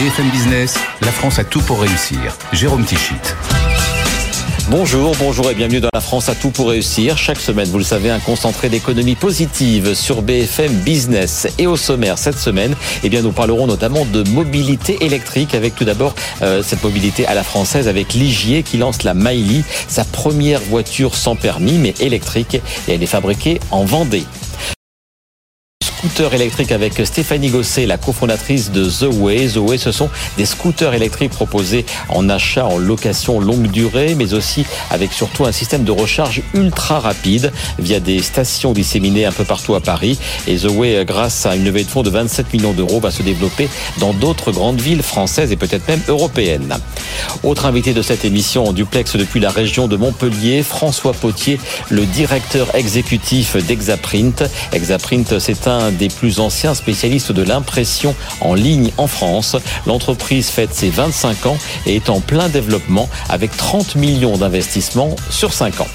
BFM 0.00 0.30
Business, 0.30 0.78
la 1.02 1.12
France 1.12 1.38
a 1.38 1.44
tout 1.44 1.60
pour 1.60 1.82
réussir. 1.82 2.34
Jérôme 2.54 2.86
Tichit. 2.86 3.20
Bonjour, 4.70 5.14
bonjour 5.18 5.50
et 5.50 5.54
bienvenue 5.54 5.80
dans 5.80 5.90
la 5.92 6.00
France 6.00 6.30
à 6.30 6.34
tout 6.34 6.48
pour 6.48 6.70
réussir. 6.70 7.18
Chaque 7.18 7.38
semaine, 7.38 7.68
vous 7.68 7.76
le 7.76 7.84
savez, 7.84 8.08
un 8.08 8.18
concentré 8.18 8.70
d'économie 8.70 9.14
positive 9.14 9.92
sur 9.92 10.22
BFM 10.22 10.72
Business. 10.72 11.48
Et 11.58 11.66
au 11.66 11.76
sommaire 11.76 12.16
cette 12.16 12.38
semaine, 12.38 12.74
eh 13.02 13.10
bien, 13.10 13.20
nous 13.20 13.32
parlerons 13.32 13.66
notamment 13.66 14.06
de 14.06 14.22
mobilité 14.30 15.04
électrique 15.04 15.54
avec 15.54 15.74
tout 15.74 15.84
d'abord 15.84 16.14
euh, 16.40 16.62
cette 16.62 16.82
mobilité 16.82 17.26
à 17.26 17.34
la 17.34 17.42
française 17.42 17.86
avec 17.86 18.14
Ligier 18.14 18.62
qui 18.62 18.78
lance 18.78 19.02
la 19.02 19.12
Maili, 19.12 19.64
sa 19.86 20.06
première 20.06 20.60
voiture 20.60 21.14
sans 21.14 21.36
permis 21.36 21.76
mais 21.76 21.92
électrique 22.00 22.54
et 22.88 22.94
elle 22.94 23.02
est 23.02 23.06
fabriquée 23.06 23.60
en 23.70 23.84
Vendée 23.84 24.24
scooter 26.00 26.32
électrique 26.32 26.72
avec 26.72 26.94
Stéphanie 27.04 27.50
Gosset, 27.50 27.84
la 27.84 27.98
cofondatrice 27.98 28.70
de 28.70 28.88
The 28.88 29.12
Way. 29.18 29.48
The 29.48 29.56
Way, 29.58 29.76
ce 29.76 29.92
sont 29.92 30.08
des 30.38 30.46
scooters 30.46 30.94
électriques 30.94 31.32
proposés 31.32 31.84
en 32.08 32.30
achat, 32.30 32.64
en 32.64 32.78
location 32.78 33.38
longue 33.38 33.70
durée, 33.70 34.14
mais 34.14 34.32
aussi 34.32 34.64
avec 34.88 35.12
surtout 35.12 35.44
un 35.44 35.52
système 35.52 35.84
de 35.84 35.92
recharge 35.92 36.40
ultra 36.54 37.00
rapide 37.00 37.52
via 37.78 38.00
des 38.00 38.22
stations 38.22 38.72
disséminées 38.72 39.26
un 39.26 39.32
peu 39.32 39.44
partout 39.44 39.74
à 39.74 39.82
Paris. 39.82 40.18
Et 40.46 40.56
The 40.56 40.70
Way, 40.70 41.04
grâce 41.04 41.44
à 41.44 41.54
une 41.54 41.66
levée 41.66 41.84
de 41.84 41.90
fonds 41.90 42.02
de 42.02 42.08
27 42.08 42.50
millions 42.54 42.72
d'euros, 42.72 42.98
va 42.98 43.10
se 43.10 43.22
développer 43.22 43.68
dans 43.98 44.14
d'autres 44.14 44.52
grandes 44.52 44.80
villes 44.80 45.02
françaises 45.02 45.52
et 45.52 45.56
peut-être 45.56 45.86
même 45.86 46.00
européennes. 46.08 46.78
Autre 47.42 47.66
invité 47.66 47.92
de 47.92 48.00
cette 48.00 48.24
émission 48.24 48.64
en 48.64 48.72
duplex 48.72 49.16
depuis 49.16 49.40
la 49.40 49.50
région 49.50 49.86
de 49.86 49.98
Montpellier, 49.98 50.62
François 50.62 51.12
Potier, 51.12 51.60
le 51.90 52.06
directeur 52.06 52.74
exécutif 52.74 53.56
d'Exaprint. 53.66 54.44
Exaprint, 54.72 55.38
c'est 55.38 55.68
un 55.68 55.89
des 55.96 56.08
plus 56.08 56.40
anciens 56.40 56.74
spécialistes 56.74 57.32
de 57.32 57.42
l'impression 57.42 58.14
en 58.40 58.54
ligne 58.54 58.90
en 58.96 59.06
France. 59.06 59.56
L'entreprise 59.86 60.48
fête 60.48 60.74
ses 60.74 60.90
25 60.90 61.46
ans 61.46 61.58
et 61.86 61.96
est 61.96 62.10
en 62.10 62.20
plein 62.20 62.48
développement 62.48 63.08
avec 63.28 63.56
30 63.56 63.96
millions 63.96 64.36
d'investissements 64.36 65.16
sur 65.30 65.52
5 65.52 65.80
ans. 65.80 65.88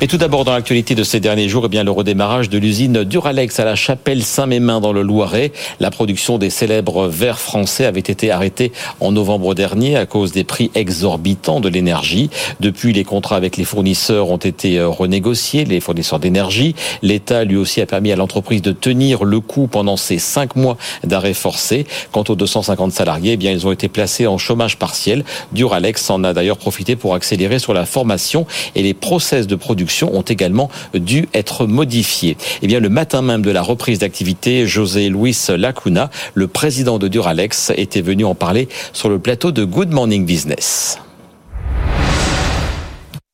Mais 0.00 0.06
tout 0.06 0.16
d'abord, 0.16 0.44
dans 0.44 0.52
l'actualité 0.52 0.94
de 0.94 1.04
ces 1.04 1.20
derniers 1.20 1.48
jours, 1.48 1.64
eh 1.66 1.68
bien, 1.68 1.84
le 1.84 1.90
redémarrage 1.90 2.48
de 2.48 2.58
l'usine 2.58 3.04
Duralex 3.04 3.60
à 3.60 3.64
la 3.64 3.74
chapelle 3.74 4.22
Saint-Mémin 4.22 4.80
dans 4.80 4.92
le 4.92 5.02
Loiret. 5.02 5.52
La 5.80 5.90
production 5.90 6.38
des 6.38 6.50
célèbres 6.50 7.06
verres 7.08 7.38
français 7.38 7.84
avait 7.84 8.00
été 8.00 8.30
arrêtée 8.30 8.72
en 9.00 9.12
novembre 9.12 9.54
dernier 9.54 9.96
à 9.96 10.06
cause 10.06 10.32
des 10.32 10.44
prix 10.44 10.70
exorbitants 10.74 11.60
de 11.60 11.68
l'énergie. 11.68 12.30
Depuis, 12.60 12.92
les 12.92 13.04
contrats 13.04 13.36
avec 13.36 13.56
les 13.56 13.64
fournisseurs 13.64 14.30
ont 14.30 14.38
été 14.38 14.78
euh, 14.78 14.88
renégociés, 14.88 15.64
les 15.64 15.80
fournisseurs 15.80 16.18
d'énergie. 16.18 16.74
L'État, 17.02 17.44
lui 17.44 17.56
aussi, 17.56 17.80
a 17.80 17.86
permis 17.86 18.12
à 18.12 18.16
l'entreprise 18.16 18.62
de 18.62 18.72
tenir 18.72 19.24
le 19.24 19.40
coup 19.40 19.66
pendant 19.66 19.96
ces 19.96 20.18
cinq 20.18 20.56
mois 20.56 20.76
d'arrêt 21.04 21.34
forcé. 21.34 21.86
Quant 22.10 22.24
aux 22.28 22.34
250 22.34 22.92
salariés, 22.92 23.32
eh 23.32 23.36
bien, 23.36 23.52
ils 23.52 23.66
ont 23.66 23.72
été 23.72 23.88
placés 23.88 24.26
en 24.26 24.38
chômage 24.38 24.78
partiel. 24.78 25.24
Duralex 25.52 26.10
en 26.10 26.24
a 26.24 26.32
d'ailleurs 26.32 26.58
profité 26.58 26.96
pour 26.96 27.14
accélérer 27.14 27.58
sur 27.58 27.74
la 27.74 27.86
formation 27.86 28.46
et 28.74 28.82
les 28.82 28.94
process 28.94 29.46
de 29.46 29.54
production 29.62 30.14
ont 30.14 30.22
également 30.22 30.68
dû 30.92 31.28
être 31.32 31.66
modifiées. 31.66 32.36
Eh 32.60 32.66
bien, 32.66 32.80
le 32.80 32.88
matin 32.88 33.22
même 33.22 33.42
de 33.42 33.50
la 33.50 33.62
reprise 33.62 34.00
d'activité, 34.00 34.66
José 34.66 35.08
Luis 35.08 35.38
Lacuna, 35.48 36.10
le 36.34 36.48
président 36.48 36.98
de 36.98 37.08
Duralex, 37.08 37.72
était 37.76 38.02
venu 38.02 38.24
en 38.24 38.34
parler 38.34 38.68
sur 38.92 39.08
le 39.08 39.18
plateau 39.18 39.52
de 39.52 39.64
Good 39.64 39.90
Morning 39.90 40.26
Business. 40.26 40.98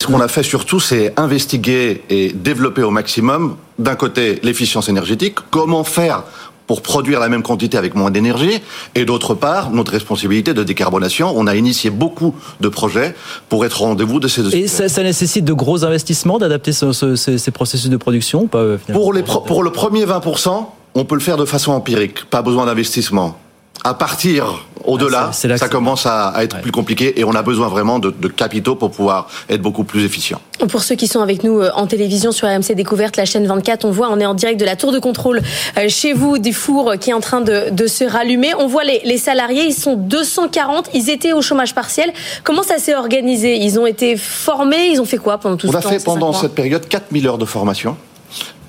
Ce 0.00 0.06
qu'on 0.06 0.20
a 0.20 0.28
fait 0.28 0.44
surtout, 0.44 0.78
c'est 0.78 1.12
investiguer 1.18 2.02
et 2.08 2.32
développer 2.32 2.82
au 2.82 2.90
maximum, 2.90 3.56
d'un 3.78 3.96
côté, 3.96 4.38
l'efficience 4.42 4.88
énergétique, 4.88 5.38
comment 5.50 5.82
faire 5.82 6.22
pour 6.68 6.82
produire 6.82 7.18
la 7.18 7.28
même 7.28 7.42
quantité 7.42 7.76
avec 7.76 7.96
moins 7.96 8.12
d'énergie, 8.12 8.60
et 8.94 9.04
d'autre 9.04 9.34
part, 9.34 9.72
notre 9.72 9.90
responsabilité 9.90 10.54
de 10.54 10.62
décarbonation. 10.62 11.32
On 11.34 11.48
a 11.48 11.56
initié 11.56 11.90
beaucoup 11.90 12.34
de 12.60 12.68
projets 12.68 13.16
pour 13.48 13.64
être 13.64 13.82
au 13.82 13.86
rendez-vous 13.86 14.20
de 14.20 14.28
ces 14.28 14.42
deux 14.42 14.54
Et 14.54 14.68
ça, 14.68 14.88
ça, 14.88 15.02
nécessite 15.02 15.44
de 15.44 15.54
gros 15.54 15.84
investissements 15.84 16.38
d'adapter 16.38 16.72
ce, 16.72 16.92
ce, 16.92 17.16
ces, 17.16 17.38
ces, 17.38 17.50
processus 17.50 17.88
de 17.88 17.96
production 17.96 18.46
pas, 18.46 18.76
pour, 18.92 19.12
les 19.12 19.22
pro, 19.22 19.40
pour 19.40 19.62
le 19.62 19.72
premier 19.72 20.04
20%, 20.04 20.66
on 20.94 21.04
peut 21.04 21.14
le 21.14 21.20
faire 21.22 21.38
de 21.38 21.46
façon 21.46 21.72
empirique, 21.72 22.26
pas 22.26 22.42
besoin 22.42 22.66
d'investissement 22.66 23.38
à 23.84 23.94
partir 23.94 24.66
au-delà, 24.84 25.30
ah, 25.30 25.56
ça 25.56 25.68
commence 25.68 26.06
à, 26.06 26.28
à 26.28 26.44
être 26.44 26.56
ouais. 26.56 26.62
plus 26.62 26.72
compliqué 26.72 27.18
et 27.18 27.24
on 27.24 27.32
a 27.32 27.42
besoin 27.42 27.68
vraiment 27.68 27.98
de, 27.98 28.10
de, 28.10 28.28
capitaux 28.28 28.74
pour 28.74 28.90
pouvoir 28.90 29.28
être 29.48 29.62
beaucoup 29.62 29.84
plus 29.84 30.04
efficient. 30.04 30.40
Pour 30.68 30.82
ceux 30.82 30.94
qui 30.94 31.06
sont 31.06 31.20
avec 31.20 31.44
nous 31.44 31.60
euh, 31.60 31.70
en 31.74 31.86
télévision 31.86 32.32
sur 32.32 32.48
RMC 32.48 32.74
Découverte, 32.74 33.16
la 33.16 33.24
chaîne 33.24 33.46
24, 33.46 33.84
on 33.84 33.90
voit, 33.90 34.08
on 34.10 34.20
est 34.20 34.26
en 34.26 34.34
direct 34.34 34.58
de 34.60 34.64
la 34.64 34.76
tour 34.76 34.92
de 34.92 34.98
contrôle 34.98 35.42
euh, 35.76 35.88
chez 35.88 36.12
vous, 36.12 36.38
des 36.38 36.52
fours 36.52 36.94
qui 37.00 37.10
est 37.10 37.14
en 37.14 37.20
train 37.20 37.40
de, 37.40 37.70
de 37.70 37.86
se 37.86 38.04
rallumer. 38.04 38.54
On 38.58 38.66
voit 38.66 38.84
les, 38.84 39.00
les, 39.04 39.18
salariés, 39.18 39.64
ils 39.66 39.74
sont 39.74 39.94
240, 39.94 40.90
ils 40.94 41.10
étaient 41.10 41.32
au 41.32 41.42
chômage 41.42 41.74
partiel. 41.74 42.12
Comment 42.44 42.62
ça 42.62 42.78
s'est 42.78 42.94
organisé? 42.94 43.56
Ils 43.56 43.78
ont 43.78 43.86
été 43.86 44.16
formés, 44.16 44.90
ils 44.92 45.00
ont 45.00 45.04
fait 45.04 45.18
quoi 45.18 45.38
pendant 45.38 45.56
tout 45.56 45.66
on 45.66 45.72
ce 45.72 45.76
temps 45.76 45.82
On 45.84 45.88
a 45.88 45.92
fait 45.92 46.04
pendant 46.04 46.32
cette 46.32 46.54
période 46.54 46.86
4000 46.88 47.26
heures 47.26 47.38
de 47.38 47.44
formation. 47.44 47.96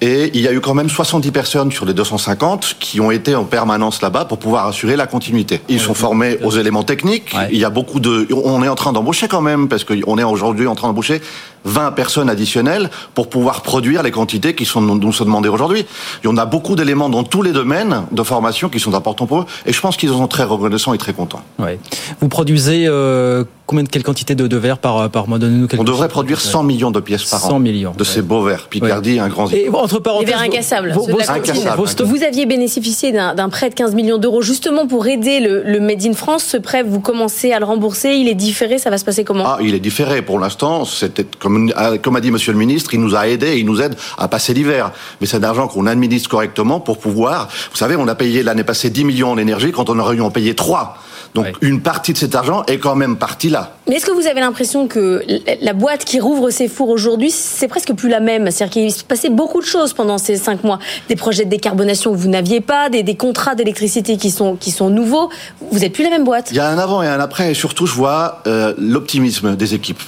Et 0.01 0.31
il 0.33 0.41
y 0.41 0.47
a 0.47 0.53
eu 0.53 0.61
quand 0.61 0.73
même 0.73 0.89
70 0.89 1.31
personnes 1.31 1.71
sur 1.71 1.85
les 1.85 1.93
250 1.93 2.77
qui 2.79 3.01
ont 3.01 3.11
été 3.11 3.35
en 3.35 3.43
permanence 3.43 4.01
là-bas 4.01 4.25
pour 4.25 4.39
pouvoir 4.39 4.67
assurer 4.67 4.95
la 4.95 5.07
continuité. 5.07 5.59
Ils 5.67 5.79
sont 5.79 5.93
formés 5.93 6.37
aux 6.43 6.51
éléments 6.51 6.83
techniques. 6.83 7.33
Ouais. 7.33 7.49
Il 7.51 7.59
y 7.59 7.65
a 7.65 7.69
beaucoup 7.69 7.99
de, 7.99 8.27
on 8.33 8.63
est 8.63 8.69
en 8.69 8.75
train 8.75 8.93
d'embaucher 8.93 9.27
quand 9.27 9.41
même 9.41 9.67
parce 9.67 9.83
qu'on 9.83 10.17
est 10.17 10.23
aujourd'hui 10.23 10.67
en 10.67 10.75
train 10.75 10.87
d'embaucher 10.87 11.21
20 11.65 11.91
personnes 11.91 12.29
additionnelles 12.29 12.89
pour 13.13 13.29
pouvoir 13.29 13.61
produire 13.61 14.03
les 14.03 14.11
quantités 14.11 14.55
qui 14.55 14.65
sont 14.65 14.81
nous 14.81 15.13
sont 15.13 15.25
demandées 15.25 15.49
aujourd'hui. 15.49 15.85
Il 16.23 16.27
y 16.27 16.29
en 16.29 16.37
a 16.37 16.45
beaucoup 16.45 16.75
d'éléments 16.75 17.09
dans 17.09 17.23
tous 17.23 17.41
les 17.41 17.51
domaines 17.51 18.03
de 18.11 18.23
formation 18.23 18.69
qui 18.69 18.79
sont 18.79 18.93
importants 18.93 19.25
pour 19.25 19.41
eux 19.41 19.45
et 19.65 19.73
je 19.73 19.79
pense 19.81 19.97
qu'ils 19.97 20.11
en 20.11 20.17
sont 20.17 20.27
très 20.27 20.43
reconnaissants 20.43 20.93
et 20.93 20.97
très 20.97 21.13
contents. 21.13 21.41
Ouais. 21.57 21.79
Vous 22.21 22.27
produisez 22.27 22.85
euh, 22.87 23.43
combien 23.65 23.83
de 23.83 23.89
quelle 23.89 24.03
quantité 24.03 24.35
de, 24.35 24.47
de 24.47 24.57
verres 24.57 24.77
par 24.77 25.09
par 25.09 25.27
mois? 25.27 25.39
Donnez-nous 25.39 25.67
On 25.77 25.83
devrait 25.83 26.07
produire 26.07 26.39
100 26.39 26.63
millions 26.63 26.91
de 26.91 26.99
pièces 26.99 27.25
par 27.25 27.39
100 27.39 27.51
an. 27.51 27.59
millions 27.59 27.93
de 27.97 28.03
ces 28.03 28.21
beaux 28.21 28.43
verres. 28.43 28.67
Picardie, 28.67 29.19
un 29.19 29.27
grand. 29.27 29.51
Et, 29.51 29.69
entre 29.69 29.99
parenthèses, 29.99 30.27
les 30.27 30.33
verres 30.33 30.41
incassables. 30.41 30.91
Vos, 30.91 31.05
vos, 31.05 31.19
incassables. 31.29 31.81
Vous 32.03 32.23
aviez 32.23 32.45
bénéficié 32.45 33.11
d'un 33.11 33.49
prêt 33.49 33.69
de 33.69 33.75
15 33.75 33.95
millions 33.95 34.17
d'euros 34.17 34.41
justement 34.41 34.87
pour 34.87 35.07
aider 35.07 35.39
le, 35.39 35.63
le 35.63 35.79
Made 35.79 36.05
in 36.05 36.13
France. 36.13 36.43
Ce 36.43 36.57
prêt, 36.57 36.83
vous 36.83 36.99
commencez 36.99 37.51
à 37.51 37.59
le 37.59 37.65
rembourser. 37.65 38.13
Il 38.15 38.27
est 38.27 38.35
différé. 38.35 38.77
Ça 38.77 38.89
va 38.89 38.97
se 38.97 39.05
passer 39.05 39.23
comment? 39.23 39.43
Ah, 39.45 39.59
il 39.61 39.73
est 39.73 39.79
différé 39.79 40.21
pour 40.21 40.39
l'instant. 40.39 40.85
C'était 40.85 41.25
comme 41.49 41.99
comme 42.09 42.15
a 42.15 42.21
dit 42.21 42.31
Monsieur 42.31 42.53
le 42.53 42.57
Ministre, 42.57 42.93
il 42.93 43.01
nous 43.01 43.15
a 43.15 43.27
aidés, 43.27 43.57
il 43.57 43.65
nous 43.65 43.81
aide 43.81 43.95
à 44.17 44.27
passer 44.27 44.53
l'hiver. 44.53 44.91
Mais 45.21 45.27
c'est 45.27 45.39
d'argent 45.39 45.67
qu'on 45.67 45.85
administre 45.85 46.29
correctement 46.29 46.79
pour 46.79 46.97
pouvoir. 46.97 47.49
Vous 47.71 47.77
savez, 47.77 47.95
on 47.95 48.07
a 48.07 48.15
payé 48.15 48.41
l'année 48.41 48.63
passée 48.63 48.89
10 48.89 49.03
millions 49.03 49.31
en 49.31 49.37
énergie 49.37 49.71
quand 49.71 49.89
on 49.89 49.99
aurait 49.99 50.15
dû 50.15 50.21
en 50.21 50.31
payer 50.31 50.55
3. 50.55 50.97
Donc 51.35 51.45
ouais. 51.45 51.53
une 51.61 51.81
partie 51.81 52.13
de 52.13 52.17
cet 52.17 52.35
argent 52.35 52.63
est 52.65 52.77
quand 52.79 52.95
même 52.95 53.17
partie 53.17 53.49
là. 53.49 53.75
Mais 53.87 53.95
est-ce 53.95 54.05
que 54.05 54.11
vous 54.11 54.27
avez 54.27 54.39
l'impression 54.39 54.87
que 54.87 55.23
la 55.61 55.73
boîte 55.73 56.05
qui 56.05 56.19
rouvre 56.19 56.49
ses 56.49 56.67
fours 56.67 56.89
aujourd'hui, 56.89 57.31
c'est 57.31 57.67
presque 57.67 57.93
plus 57.93 58.09
la 58.09 58.19
même? 58.19 58.49
C'est-à-dire 58.51 58.73
qu'il 58.73 58.91
s'est 58.91 59.03
passé 59.03 59.29
beaucoup 59.29 59.61
de 59.61 59.65
choses 59.65 59.93
pendant 59.93 60.17
ces 60.17 60.37
cinq 60.37 60.63
mois. 60.63 60.79
Des 61.07 61.15
projets 61.15 61.45
de 61.45 61.49
décarbonation 61.49 62.11
que 62.11 62.17
vous 62.17 62.29
n'aviez 62.29 62.61
pas, 62.61 62.89
des, 62.89 63.03
des 63.03 63.15
contrats 63.15 63.55
d'électricité 63.55 64.17
qui 64.17 64.31
sont, 64.31 64.55
qui 64.55 64.71
sont 64.71 64.89
nouveaux. 64.89 65.29
Vous 65.71 65.79
n'êtes 65.79 65.93
plus 65.93 66.03
la 66.03 66.09
même 66.09 66.23
boîte. 66.23 66.49
Il 66.51 66.57
y 66.57 66.59
a 66.59 66.69
un 66.69 66.77
avant 66.77 67.01
et 67.03 67.07
un 67.07 67.19
après. 67.19 67.51
Et 67.51 67.53
surtout, 67.53 67.85
je 67.85 67.93
vois 67.93 68.41
euh, 68.47 68.73
l'optimisme 68.77 69.55
des 69.55 69.73
équipes, 69.73 70.01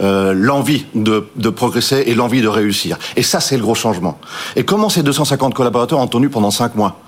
euh, 0.00 0.32
l'envie 0.32 0.86
de, 0.94 1.28
de 1.36 1.48
progresser 1.50 2.04
et 2.06 2.14
l'envie 2.14 2.40
de 2.40 2.48
réussir. 2.48 2.98
Et 3.16 3.22
ça, 3.22 3.40
c'est 3.40 3.56
le 3.56 3.62
gros 3.62 3.74
changement. 3.74 4.18
Et 4.56 4.64
comment 4.64 4.88
ces 4.88 5.02
250 5.02 5.54
collaborateurs 5.54 5.98
ont 5.98 6.06
tenu 6.08 6.28
pendant 6.28 6.50
cinq 6.50 6.74
mois? 6.74 7.00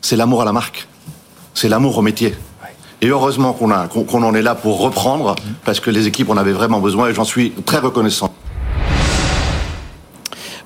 C'est 0.00 0.16
l'amour 0.16 0.42
à 0.42 0.44
la 0.44 0.52
marque. 0.52 0.86
C'est 1.54 1.68
l'amour 1.68 1.98
au 1.98 2.02
métier. 2.02 2.34
Et 3.02 3.08
heureusement 3.08 3.52
qu'on 3.52 3.70
qu 3.88 4.04
qu 4.04 4.16
en 4.16 4.34
est 4.34 4.42
là 4.42 4.54
pour 4.54 4.80
reprendre, 4.80 5.34
parce 5.64 5.80
que 5.80 5.90
les 5.90 6.06
équipes 6.06 6.30
en 6.30 6.36
avaient 6.36 6.52
vraiment 6.52 6.80
besoin 6.80 7.08
et 7.08 7.14
j'en 7.14 7.24
suis 7.24 7.52
très 7.64 7.78
reconnaissant. 7.78 8.34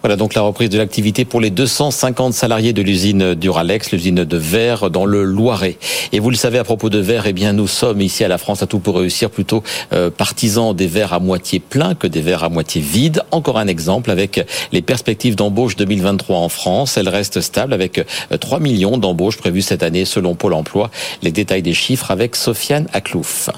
Voilà 0.04 0.16
donc 0.16 0.34
la 0.34 0.42
reprise 0.42 0.68
de 0.68 0.76
l'activité 0.76 1.24
pour 1.24 1.40
les 1.40 1.48
250 1.48 2.34
salariés 2.34 2.74
de 2.74 2.82
l'usine 2.82 3.32
Duralex, 3.32 3.90
l'usine 3.90 4.16
de 4.16 4.36
verre 4.36 4.90
dans 4.90 5.06
le 5.06 5.24
Loiret. 5.24 5.78
Et 6.12 6.18
vous 6.18 6.28
le 6.28 6.36
savez 6.36 6.58
à 6.58 6.64
propos 6.64 6.90
de 6.90 6.98
verre, 6.98 7.26
eh 7.26 7.32
bien 7.32 7.54
nous 7.54 7.66
sommes 7.66 8.02
ici 8.02 8.22
à 8.22 8.28
la 8.28 8.36
France 8.36 8.62
à 8.62 8.66
tout 8.66 8.80
pour 8.80 8.98
réussir 8.98 9.30
plutôt 9.30 9.62
euh, 9.94 10.10
partisans 10.10 10.76
des 10.76 10.88
verres 10.88 11.14
à 11.14 11.20
moitié 11.20 11.58
pleins 11.58 11.94
que 11.94 12.06
des 12.06 12.20
verres 12.20 12.44
à 12.44 12.50
moitié 12.50 12.82
vides. 12.82 13.22
Encore 13.30 13.56
un 13.56 13.66
exemple 13.66 14.10
avec 14.10 14.46
les 14.72 14.82
perspectives 14.82 15.36
d'embauche 15.36 15.74
2023 15.76 16.36
en 16.36 16.50
France. 16.50 16.98
Elles 16.98 17.08
restent 17.08 17.40
stables 17.40 17.72
avec 17.72 18.04
3 18.38 18.60
millions 18.60 18.98
d'embauches 18.98 19.38
prévues 19.38 19.62
cette 19.62 19.82
année 19.82 20.04
selon 20.04 20.34
Pôle 20.34 20.52
emploi. 20.52 20.90
Les 21.22 21.32
détails 21.32 21.62
des 21.62 21.72
chiffres 21.72 22.10
avec 22.10 22.36
Sofiane 22.36 22.88
Aklouf. 22.92 23.48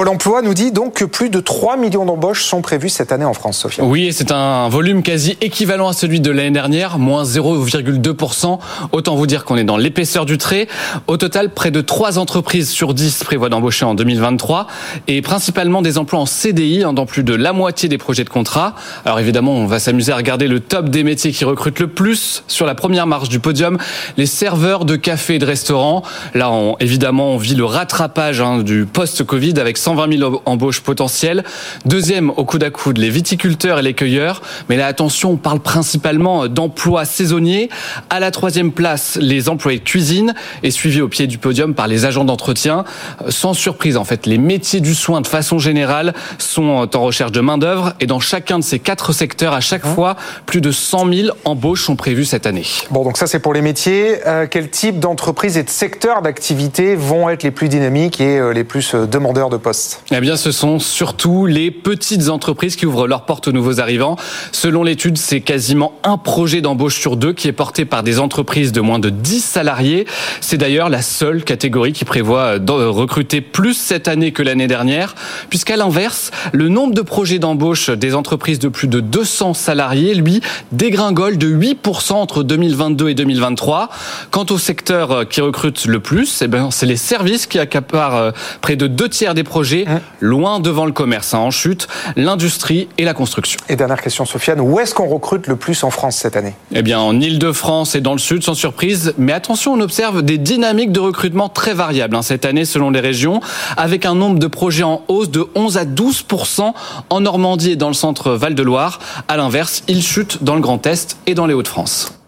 Pôle 0.00 0.08
emploi 0.08 0.40
nous 0.40 0.54
dit 0.54 0.72
donc 0.72 0.94
que 0.94 1.04
plus 1.04 1.28
de 1.28 1.40
3 1.40 1.76
millions 1.76 2.06
d'embauches 2.06 2.44
sont 2.44 2.62
prévues 2.62 2.88
cette 2.88 3.12
année 3.12 3.26
en 3.26 3.34
France, 3.34 3.58
Sophia. 3.58 3.84
Oui, 3.84 4.14
c'est 4.14 4.32
un 4.32 4.70
volume 4.70 5.02
quasi 5.02 5.36
équivalent 5.42 5.88
à 5.88 5.92
celui 5.92 6.20
de 6.20 6.30
l'année 6.30 6.52
dernière, 6.52 6.98
moins 6.98 7.24
0,2%. 7.24 8.58
Autant 8.92 9.14
vous 9.14 9.26
dire 9.26 9.44
qu'on 9.44 9.58
est 9.58 9.64
dans 9.64 9.76
l'épaisseur 9.76 10.24
du 10.24 10.38
trait. 10.38 10.68
Au 11.06 11.18
total, 11.18 11.52
près 11.52 11.70
de 11.70 11.82
3 11.82 12.18
entreprises 12.18 12.70
sur 12.70 12.94
10 12.94 13.24
prévoient 13.24 13.50
d'embaucher 13.50 13.84
en 13.84 13.94
2023 13.94 14.68
et 15.06 15.20
principalement 15.20 15.82
des 15.82 15.98
emplois 15.98 16.20
en 16.20 16.24
CDI 16.24 16.82
hein, 16.82 16.94
dans 16.94 17.04
plus 17.04 17.22
de 17.22 17.34
la 17.34 17.52
moitié 17.52 17.90
des 17.90 17.98
projets 17.98 18.24
de 18.24 18.30
contrat. 18.30 18.76
Alors 19.04 19.20
évidemment, 19.20 19.52
on 19.52 19.66
va 19.66 19.80
s'amuser 19.80 20.12
à 20.12 20.16
regarder 20.16 20.48
le 20.48 20.60
top 20.60 20.88
des 20.88 21.04
métiers 21.04 21.30
qui 21.30 21.44
recrutent 21.44 21.80
le 21.80 21.88
plus 21.88 22.42
sur 22.48 22.64
la 22.64 22.74
première 22.74 23.06
marche 23.06 23.28
du 23.28 23.38
podium, 23.38 23.76
les 24.16 24.24
serveurs 24.24 24.86
de 24.86 24.96
café 24.96 25.34
et 25.34 25.38
de 25.38 25.44
restaurants. 25.44 26.02
Là, 26.32 26.50
évidemment, 26.80 27.34
on 27.34 27.36
vit 27.36 27.54
le 27.54 27.66
rattrapage 27.66 28.40
hein, 28.40 28.62
du 28.62 28.86
post-Covid 28.86 29.60
avec 29.60 29.76
120 29.90 30.18
000 30.18 30.42
embauches 30.46 30.80
potentielles. 30.80 31.44
Deuxième, 31.84 32.30
au 32.30 32.44
coude 32.44 32.62
à 32.62 32.70
coude, 32.70 32.98
les 32.98 33.10
viticulteurs 33.10 33.78
et 33.78 33.82
les 33.82 33.94
cueilleurs. 33.94 34.40
Mais 34.68 34.76
là, 34.76 34.86
attention, 34.86 35.32
on 35.32 35.36
parle 35.36 35.60
principalement 35.60 36.46
d'emplois 36.46 37.04
saisonniers. 37.04 37.68
À 38.08 38.20
la 38.20 38.30
troisième 38.30 38.70
place, 38.70 39.18
les 39.20 39.48
employés 39.48 39.80
de 39.80 39.84
cuisine 39.84 40.34
et 40.62 40.70
suivi 40.70 41.00
au 41.00 41.08
pied 41.08 41.26
du 41.26 41.38
podium 41.38 41.74
par 41.74 41.88
les 41.88 42.04
agents 42.04 42.24
d'entretien. 42.24 42.84
Sans 43.28 43.54
surprise, 43.54 43.96
en 43.96 44.04
fait, 44.04 44.26
les 44.26 44.38
métiers 44.38 44.80
du 44.80 44.94
soin 44.94 45.20
de 45.20 45.26
façon 45.26 45.58
générale 45.58 46.14
sont 46.38 46.88
en 46.94 47.02
recherche 47.02 47.32
de 47.32 47.40
main 47.40 47.58
d'œuvre 47.58 47.94
et 47.98 48.06
dans 48.06 48.20
chacun 48.20 48.58
de 48.58 48.64
ces 48.64 48.78
quatre 48.78 49.12
secteurs, 49.12 49.54
à 49.54 49.60
chaque 49.60 49.84
fois, 49.84 50.16
plus 50.46 50.60
de 50.60 50.70
100 50.70 51.12
000 51.12 51.36
embauches 51.44 51.82
sont 51.82 51.96
prévues 51.96 52.24
cette 52.24 52.46
année. 52.46 52.64
Bon, 52.90 53.02
donc 53.02 53.16
ça 53.16 53.26
c'est 53.26 53.40
pour 53.40 53.54
les 53.54 53.62
métiers. 53.62 54.18
Euh, 54.26 54.46
quel 54.48 54.70
type 54.70 55.00
d'entreprises 55.00 55.56
et 55.56 55.62
de 55.62 55.70
secteurs 55.70 56.22
d'activité 56.22 56.94
vont 56.94 57.28
être 57.28 57.42
les 57.42 57.50
plus 57.50 57.68
dynamiques 57.68 58.20
et 58.20 58.38
euh, 58.38 58.52
les 58.52 58.64
plus 58.64 58.94
euh, 58.94 59.06
demandeurs 59.06 59.48
de 59.48 59.56
postes? 59.56 59.69
Eh 60.10 60.20
bien, 60.20 60.36
ce 60.36 60.50
sont 60.52 60.78
surtout 60.78 61.46
les 61.46 61.70
petites 61.70 62.28
entreprises 62.28 62.76
qui 62.76 62.86
ouvrent 62.86 63.06
leurs 63.06 63.24
portes 63.24 63.48
aux 63.48 63.52
nouveaux 63.52 63.80
arrivants. 63.80 64.16
Selon 64.52 64.82
l'étude, 64.82 65.18
c'est 65.18 65.40
quasiment 65.40 65.92
un 66.02 66.18
projet 66.18 66.60
d'embauche 66.60 66.98
sur 66.98 67.16
deux 67.16 67.32
qui 67.32 67.48
est 67.48 67.52
porté 67.52 67.84
par 67.84 68.02
des 68.02 68.18
entreprises 68.18 68.72
de 68.72 68.80
moins 68.80 68.98
de 68.98 69.10
10 69.10 69.40
salariés. 69.42 70.06
C'est 70.40 70.56
d'ailleurs 70.56 70.88
la 70.88 71.02
seule 71.02 71.44
catégorie 71.44 71.92
qui 71.92 72.04
prévoit 72.04 72.58
de 72.58 72.72
recruter 72.72 73.40
plus 73.40 73.74
cette 73.74 74.08
année 74.08 74.32
que 74.32 74.42
l'année 74.42 74.66
dernière, 74.66 75.14
puisqu'à 75.48 75.76
l'inverse, 75.76 76.30
le 76.52 76.68
nombre 76.68 76.94
de 76.94 77.02
projets 77.02 77.38
d'embauche 77.38 77.90
des 77.90 78.14
entreprises 78.14 78.58
de 78.58 78.68
plus 78.68 78.88
de 78.88 79.00
200 79.00 79.54
salariés, 79.54 80.14
lui, 80.14 80.40
dégringole 80.72 81.38
de 81.38 81.48
8% 81.48 82.14
entre 82.14 82.42
2022 82.42 83.10
et 83.10 83.14
2023. 83.14 83.90
Quant 84.30 84.46
au 84.50 84.58
secteur 84.58 85.28
qui 85.28 85.40
recrute 85.40 85.86
le 85.86 86.00
plus, 86.00 86.42
eh 86.42 86.48
ben, 86.48 86.70
c'est 86.70 86.86
les 86.86 86.96
services 86.96 87.46
qui 87.46 87.58
accaparent 87.58 88.16
euh, 88.16 88.30
près 88.60 88.76
de 88.76 88.86
deux 88.86 89.08
tiers 89.08 89.34
des 89.34 89.44
projets 89.44 89.59
Hein 89.86 90.00
loin 90.20 90.60
devant 90.60 90.86
le 90.86 90.92
commerce, 90.92 91.34
hein, 91.34 91.38
en 91.38 91.50
chute, 91.50 91.88
l'industrie 92.16 92.88
et 92.98 93.04
la 93.04 93.14
construction. 93.14 93.60
Et 93.68 93.76
dernière 93.76 94.00
question, 94.00 94.24
Sofiane, 94.24 94.60
où 94.60 94.78
est-ce 94.80 94.94
qu'on 94.94 95.06
recrute 95.06 95.46
le 95.46 95.56
plus 95.56 95.82
en 95.84 95.90
France 95.90 96.16
cette 96.16 96.36
année? 96.36 96.54
Eh 96.72 96.82
bien, 96.82 96.98
en 96.98 97.18
Ile-de-France 97.18 97.94
et 97.94 98.00
dans 98.00 98.12
le 98.12 98.18
sud, 98.18 98.42
sans 98.42 98.54
surprise. 98.54 99.14
Mais 99.18 99.32
attention, 99.32 99.72
on 99.74 99.80
observe 99.80 100.22
des 100.22 100.38
dynamiques 100.38 100.92
de 100.92 101.00
recrutement 101.00 101.48
très 101.48 101.74
variables 101.74 102.16
hein, 102.16 102.22
cette 102.22 102.44
année 102.44 102.64
selon 102.64 102.90
les 102.90 103.00
régions, 103.00 103.40
avec 103.76 104.06
un 104.06 104.14
nombre 104.14 104.38
de 104.38 104.46
projets 104.46 104.82
en 104.82 105.02
hausse 105.08 105.30
de 105.30 105.46
11 105.54 105.78
à 105.78 105.84
12% 105.84 106.72
en 107.10 107.20
Normandie 107.20 107.72
et 107.72 107.76
dans 107.76 107.88
le 107.88 107.94
centre 107.94 108.32
Val-de-Loire. 108.32 108.98
À 109.28 109.36
l'inverse, 109.36 109.82
il 109.88 110.02
chute 110.02 110.42
dans 110.42 110.54
le 110.54 110.60
Grand 110.60 110.86
Est 110.86 111.16
et 111.26 111.34
dans 111.34 111.46
les 111.46 111.54
Hauts-de-France. 111.54 112.19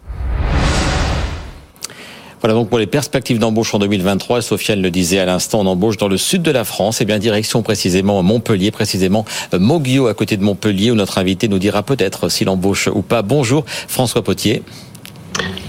Voilà 2.43 2.55
donc 2.55 2.67
pour 2.67 2.77
les 2.77 2.87
perspectives 2.87 3.39
d'embauche 3.39 3.73
en 3.73 3.79
2023. 3.79 4.41
Sofiane 4.41 4.81
le 4.81 4.91
disait 4.91 5.19
à 5.19 5.23
l'instant, 5.23 5.61
on 5.61 5.65
embauche 5.65 5.95
dans 5.95 6.09
le 6.09 6.17
sud 6.17 6.41
de 6.41 6.51
la 6.51 6.65
France, 6.65 6.99
et 6.99 7.05
bien 7.05 7.17
direction 7.17 7.63
précisément 7.63 8.21
Montpellier, 8.21 8.69
précisément 8.69 9.23
Moguio 9.53 10.07
à 10.07 10.13
côté 10.13 10.35
de 10.35 10.43
Montpellier, 10.43 10.91
où 10.91 10.95
notre 10.95 11.19
invité 11.19 11.47
nous 11.47 11.57
dira 11.57 11.83
peut-être 11.83 12.27
s'il 12.27 12.49
embauche 12.49 12.89
ou 12.93 13.01
pas. 13.01 13.21
Bonjour 13.21 13.63
François 13.65 14.25
Potier. 14.25 14.61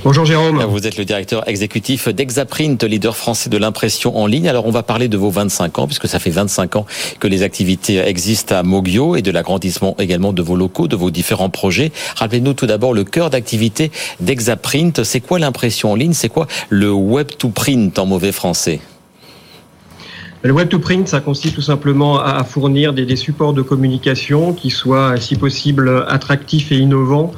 Bonjour 0.05 0.27
Jérôme. 0.27 0.63
Vous 0.65 0.87
êtes 0.87 0.99
le 0.99 1.07
directeur 1.07 1.49
exécutif 1.49 2.09
d'Exaprint, 2.09 2.85
leader 2.85 3.17
français 3.17 3.49
de 3.49 3.57
l'impression 3.57 4.17
en 4.19 4.27
ligne. 4.27 4.49
Alors 4.49 4.67
on 4.67 4.71
va 4.71 4.83
parler 4.83 5.09
de 5.09 5.17
vos 5.17 5.31
25 5.31 5.79
ans, 5.79 5.87
puisque 5.87 6.09
ça 6.09 6.19
fait 6.19 6.31
25 6.31 6.77
ans 6.77 6.85
que 7.21 7.27
les 7.27 7.43
activités 7.43 7.99
existent 8.01 8.55
à 8.55 8.63
Mogio 8.63 9.17
et 9.17 9.23
de 9.23 9.31
l'agrandissement 9.31 9.97
également 9.99 10.35
de 10.35 10.43
vos 10.43 10.57
locaux, 10.57 10.89
de 10.89 10.97
vos 10.97 11.11
différents 11.11 11.49
projets. 11.49 11.91
Rappelez-nous 12.17 12.53
tout 12.53 12.67
d'abord 12.67 12.93
le 12.93 13.05
cœur 13.05 13.31
d'activité 13.31 13.91
d'Exaprint. 14.21 15.03
C'est 15.05 15.21
quoi 15.21 15.39
l'impression 15.39 15.93
en 15.93 15.95
ligne? 15.95 16.13
C'est 16.13 16.29
quoi 16.29 16.49
le 16.69 16.93
web 16.93 17.29
to 17.39 17.49
print 17.49 17.99
en 17.99 18.05
mauvais 18.05 18.33
français? 18.33 18.81
Le 20.45 20.53
web 20.53 20.69
to 20.69 20.79
print, 20.79 21.09
ça 21.09 21.21
consiste 21.21 21.55
tout 21.55 21.63
simplement 21.63 22.21
à 22.21 22.45
fournir 22.45 22.93
des, 22.93 23.17
supports 23.17 23.55
de 23.55 23.63
communication 23.63 24.53
qui 24.53 24.69
soient, 24.69 25.17
si 25.17 25.37
possible, 25.37 26.05
attractifs 26.07 26.71
et 26.71 26.77
innovants 26.77 27.33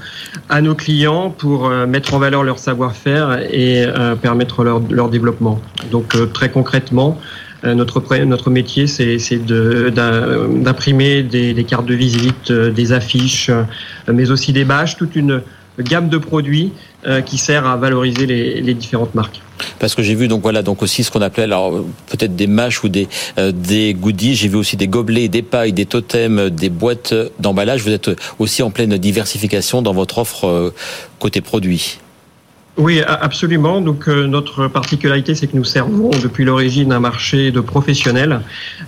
à 0.49 0.61
nos 0.61 0.75
clients 0.75 1.31
pour 1.31 1.69
euh, 1.69 1.87
mettre 1.87 2.15
en 2.15 2.19
valeur 2.19 2.43
leur 2.43 2.59
savoir-faire 2.59 3.39
et 3.49 3.85
euh, 3.87 4.17
permettre 4.17 4.65
leur, 4.65 5.09
développement. 5.09 5.61
Donc, 5.93 6.17
euh, 6.17 6.27
très 6.27 6.51
concrètement, 6.51 7.17
notre, 7.63 8.03
notre 8.25 8.51
métier, 8.51 8.87
c'est 8.87 9.39
d'imprimer 9.39 11.23
des, 11.23 11.55
des, 11.55 11.65
cartes 11.65 11.87
de 11.87 11.95
visite, 11.95 12.53
des 12.53 12.93
affiches, 12.93 13.51
mais 14.13 14.31
aussi 14.31 14.53
des 14.53 14.65
badges, 14.65 14.97
toute 14.97 15.17
une 15.17 15.43
gamme 15.79 16.09
de 16.09 16.19
produits 16.19 16.73
qui 17.25 17.39
sert 17.39 17.67
à 17.67 17.77
valoriser 17.77 18.27
les, 18.27 18.75
différentes 18.75 19.15
marques 19.15 19.41
parce 19.79 19.95
que 19.95 20.03
j'ai 20.03 20.15
vu 20.15 20.29
donc 20.29 20.43
voilà 20.43 20.63
donc 20.63 20.83
aussi 20.83 21.05
ce 21.05 21.11
qu'on 21.11 21.23
appelait 21.23 21.45
alors 21.45 21.85
peut-être 22.09 22.35
des 22.35 22.47
mâches 22.47 22.83
ou 22.83 22.89
des 22.89 23.09
euh, 23.39 23.53
des 23.53 23.95
goodies. 23.95 24.35
J'ai 24.35 24.49
vu 24.49 24.57
aussi 24.57 24.77
des 24.77 24.89
gobelets, 24.89 25.29
des 25.29 25.43
pailles, 25.43 25.73
des 25.73 25.87
totems, 25.87 26.51
des 26.51 26.71
boîtes 26.71 27.15
d'emballage. 27.39 27.83
Vous 27.83 27.91
êtes 27.91 28.11
aussi 28.39 28.63
en 28.63 28.71
pleine 28.71 28.97
diversification 28.97 29.83
dans 29.83 29.93
votre 29.93 30.19
offre 30.19 30.47
euh, 30.47 30.75
côté 31.19 31.41
produit. 31.41 31.99
Oui, 32.77 33.01
absolument. 33.01 33.81
Donc 33.81 34.07
euh, 34.07 34.27
notre 34.27 34.69
particularité, 34.69 35.35
c'est 35.35 35.47
que 35.47 35.57
nous 35.57 35.65
servons 35.65 36.11
depuis 36.11 36.45
l'origine 36.45 36.93
un 36.93 37.01
marché 37.01 37.51
de 37.51 37.61
professionnels. 37.61 38.41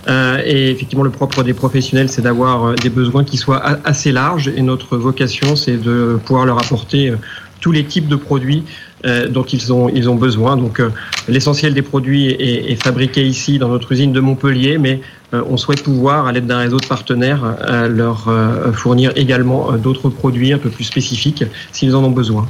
et 0.07 0.71
effectivement, 0.71 1.03
le 1.03 1.09
propre 1.09 1.43
des 1.43 1.53
professionnels, 1.53 2.09
c'est 2.09 2.21
d'avoir 2.21 2.75
des 2.75 2.89
besoins 2.89 3.23
qui 3.23 3.37
soient 3.37 3.63
assez 3.83 4.11
larges. 4.11 4.47
Et 4.55 4.61
notre 4.61 4.97
vocation, 4.97 5.55
c'est 5.55 5.77
de 5.77 6.19
pouvoir 6.23 6.45
leur 6.45 6.59
apporter 6.59 7.13
tous 7.61 7.71
les 7.71 7.83
types 7.83 8.07
de 8.07 8.15
produits 8.15 8.63
euh, 9.05 9.29
dont 9.29 9.43
ils 9.43 9.71
ont, 9.71 9.87
ils 9.87 10.09
ont 10.09 10.15
besoin. 10.15 10.57
Donc 10.57 10.81
euh, 10.81 10.89
l'essentiel 11.29 11.73
des 11.73 11.81
produits 11.81 12.27
est, 12.27 12.75
fabriqué 12.83 13.25
ici 13.25 13.57
dans 13.57 13.69
notre 13.69 13.91
usine 13.93 14.11
de 14.11 14.19
Montpellier, 14.19 14.77
mais 14.77 14.99
euh, 15.33 15.41
on 15.49 15.55
souhaite 15.55 15.83
pouvoir, 15.83 16.27
à 16.27 16.33
l'aide 16.33 16.47
d'un 16.47 16.57
réseau 16.57 16.77
de 16.77 16.85
partenaires, 16.85 17.55
leur 17.87 18.27
fournir 18.73 19.13
également 19.15 19.73
d'autres 19.73 20.09
produits 20.09 20.51
un 20.51 20.57
peu 20.57 20.69
plus 20.69 20.83
spécifiques 20.83 21.43
s'ils 21.71 21.95
en 21.95 22.03
ont 22.03 22.11
besoin. 22.11 22.47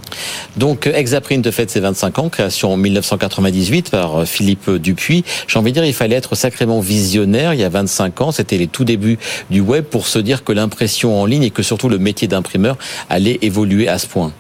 Donc 0.58 0.88
Exaprint 0.88 1.52
fête 1.52 1.70
ses 1.70 1.82
25 1.82 2.20
ans, 2.20 2.30
création 2.30 2.74
en 2.74 2.78
1998 2.78 3.92
par 3.92 4.26
Philippe 4.26 4.72
Dupuis. 4.72 5.24
J'ai 5.48 5.60
envie 5.60 5.72
de 5.72 5.76
dire, 5.76 5.86
il 5.86 5.94
fallait 5.94 6.16
être 6.16 6.36
sacrément 6.36 6.80
visionnaire 6.80 7.54
il 7.54 7.60
y 7.60 7.64
a 7.64 7.70
25 7.70 8.22
ans. 8.22 8.32
C'était 8.32 8.58
les 8.58 8.68
tout 8.68 8.86
débuts 8.86 9.20
du 9.52 9.62
web 9.62 9.86
pour 9.86 10.08
se 10.08 10.20
dire 10.20 10.44
que 10.44 10.52
l'impression 10.52 11.22
en 11.22 11.26
ligne 11.26 11.44
et 11.44 11.52
que 11.52 11.64
surtout 11.64 11.90
le 11.90 12.00
métier 12.00 12.28
d'imprimeur 12.28 12.78
allait 13.10 13.38
évoluer 13.42 13.88
à 13.88 14.00
ce 14.00 14.08
point. 14.08 14.32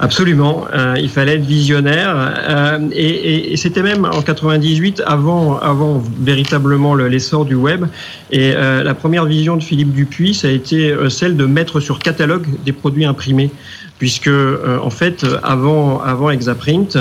Absolument, 0.00 0.66
euh, 0.72 0.94
il 0.96 1.08
fallait 1.08 1.34
être 1.34 1.44
visionnaire. 1.44 2.14
Euh, 2.16 2.78
et, 2.92 3.52
et, 3.52 3.56
c'était 3.56 3.82
même 3.82 4.04
en 4.04 4.22
98 4.22 5.02
avant, 5.04 5.58
avant 5.58 6.00
véritablement 6.20 6.94
l'essor 6.94 7.44
du 7.44 7.56
web. 7.56 7.84
Et 8.30 8.52
euh, 8.54 8.84
la 8.84 8.94
première 8.94 9.24
vision 9.24 9.56
de 9.56 9.62
Philippe 9.62 9.92
Dupuis, 9.92 10.34
ça 10.34 10.46
a 10.46 10.50
été 10.52 10.92
euh, 10.92 11.08
celle 11.08 11.36
de 11.36 11.46
mettre 11.46 11.80
sur 11.80 11.98
catalogue 11.98 12.46
des 12.64 12.72
produits 12.72 13.06
imprimés, 13.06 13.50
puisque 13.98 14.28
euh, 14.28 14.78
en 14.80 14.90
fait 14.90 15.26
avant 15.42 16.00
avant 16.00 16.30
Exaprint, 16.30 16.96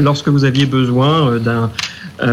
lorsque 0.00 0.28
vous 0.28 0.44
aviez 0.44 0.64
besoin 0.64 1.36
d'un 1.36 1.70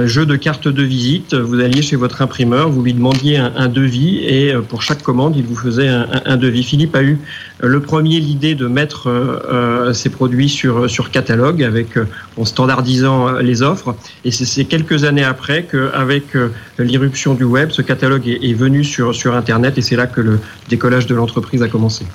jeu 0.06 0.26
de 0.26 0.36
cartes 0.36 0.68
de 0.68 0.84
visite. 0.84 1.34
Vous 1.34 1.60
alliez 1.60 1.82
chez 1.82 1.96
votre 1.96 2.22
imprimeur, 2.22 2.70
vous 2.70 2.84
lui 2.84 2.94
demandiez 2.94 3.38
un, 3.38 3.68
devis 3.68 4.20
et 4.20 4.54
pour 4.70 4.82
chaque 4.82 5.02
commande, 5.02 5.36
il 5.36 5.44
vous 5.44 5.56
faisait 5.56 5.88
un, 5.88 6.38
devis. 6.38 6.64
Philippe 6.64 6.96
a 6.96 7.04
eu 7.04 7.20
le 7.60 7.80
premier 7.80 8.20
l'idée 8.20 8.56
de 8.56 8.68
mettre 8.68 9.10
ses 9.94 10.10
produits 10.10 10.50
sur, 10.50 10.90
sur 10.90 11.12
catalogue 11.12 11.64
avec, 11.64 11.98
en 12.38 12.46
standardisant 12.46 13.40
les 13.40 13.62
offres. 13.62 13.96
Et 14.26 14.32
c'est 14.32 14.66
quelques 14.66 15.04
années 15.04 15.24
après 15.24 15.64
qu'avec 15.64 16.26
l'irruption 16.78 17.34
du 17.34 17.44
web, 17.44 17.72
ce 17.72 17.82
catalogue 17.82 18.28
est, 18.28 18.44
est 18.44 18.54
venu 18.54 18.84
sur, 18.84 19.16
sur 19.16 19.36
Internet 19.36 19.78
et 19.78 19.82
c'est 19.82 19.96
là 19.96 20.08
que 20.08 20.22
le 20.22 20.40
décollage 20.70 21.08
de 21.08 21.16
l'entreprise 21.16 21.64
a 21.64 21.68
commencé. 21.68 22.06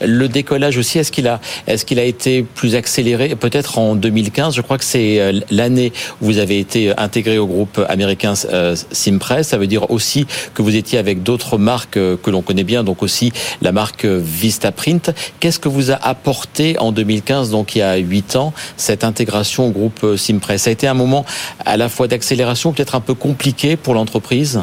Le 0.00 0.28
décollage 0.28 0.78
aussi, 0.78 0.98
est-ce 0.98 1.12
qu'il 1.12 1.28
a, 1.28 1.40
est-ce 1.66 1.84
qu'il 1.84 1.98
a 1.98 2.04
été 2.04 2.42
plus 2.42 2.74
accéléré 2.74 3.34
Peut-être 3.36 3.78
en 3.78 3.94
2015. 3.94 4.54
Je 4.54 4.60
crois 4.60 4.78
que 4.78 4.84
c'est 4.84 5.20
euh, 5.20 5.40
l'année 5.50 5.92
où 6.20 6.26
vous 6.26 6.38
avez 6.38 6.58
été 6.58 6.96
intégré 6.98 7.38
au 7.38 7.46
groupe 7.46 7.80
américain 7.88 8.34
euh, 8.52 8.76
Simpress. 8.92 9.48
Ça 9.48 9.58
veut 9.58 9.66
dire 9.66 9.90
aussi 9.90 10.26
que 10.54 10.62
vous 10.62 10.76
étiez 10.76 10.98
avec 10.98 11.22
d'autres 11.22 11.58
marques 11.58 11.96
euh, 11.96 12.16
que 12.16 12.30
l'on 12.30 12.42
connaît 12.42 12.64
bien, 12.64 12.84
donc 12.84 13.02
aussi 13.02 13.32
la 13.62 13.72
marque 13.72 14.04
Vistaprint. 14.04 15.10
Qu'est-ce 15.40 15.58
que 15.58 15.68
vous 15.68 15.90
a 15.90 15.94
apporté 15.94 16.78
en 16.78 16.92
2015, 16.92 17.50
donc 17.50 17.74
il 17.74 17.78
y 17.78 17.82
a 17.82 17.96
huit 17.96 18.36
ans, 18.36 18.52
cette 18.76 19.04
intégration 19.04 19.68
au 19.68 19.70
groupe 19.70 20.16
Simpress? 20.16 20.62
Ça 20.62 20.70
a 20.70 20.72
été 20.72 20.86
un 20.86 20.94
moment 20.94 21.24
à 21.64 21.76
la 21.76 21.88
fois 21.88 22.08
d'accélération, 22.08 22.72
peut-être 22.72 22.94
un 22.94 23.00
peu 23.00 23.14
compliqué 23.14 23.76
pour 23.76 23.94
l'entreprise? 23.94 24.60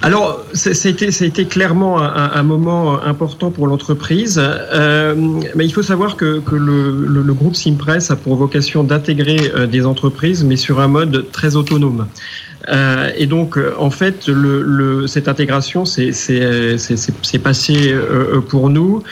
Alors, 0.00 0.44
ça 0.52 0.70
a, 0.70 0.88
été, 0.88 1.46
clairement 1.46 2.00
un, 2.00 2.42
moment 2.44 3.02
important 3.02 3.50
pour 3.50 3.66
l'entreprise, 3.66 4.40
euh, 4.40 5.14
mais 5.56 5.64
il 5.64 5.72
faut 5.72 5.82
savoir 5.82 6.16
que, 6.16 6.40
le, 6.52 7.04
le, 7.06 7.34
groupe 7.34 7.56
Simpress 7.56 8.12
a 8.12 8.16
pour 8.16 8.36
vocation 8.36 8.84
d'intégrer 8.84 9.50
euh, 9.54 9.66
des 9.66 9.84
entreprises, 9.86 10.44
mais 10.44 10.56
sur 10.56 10.78
un 10.78 10.86
mode 10.86 11.26
très 11.32 11.56
autonome. 11.56 12.06
Euh, 12.70 13.10
et 13.16 13.26
donc, 13.26 13.56
euh, 13.56 13.74
en 13.78 13.90
fait, 13.90 14.28
le, 14.28 14.62
le, 14.62 15.06
cette 15.06 15.28
intégration 15.28 15.84
c'est 15.84 16.12
passé 17.42 17.92
euh, 17.92 18.40
pour 18.40 18.68
nous 18.70 19.02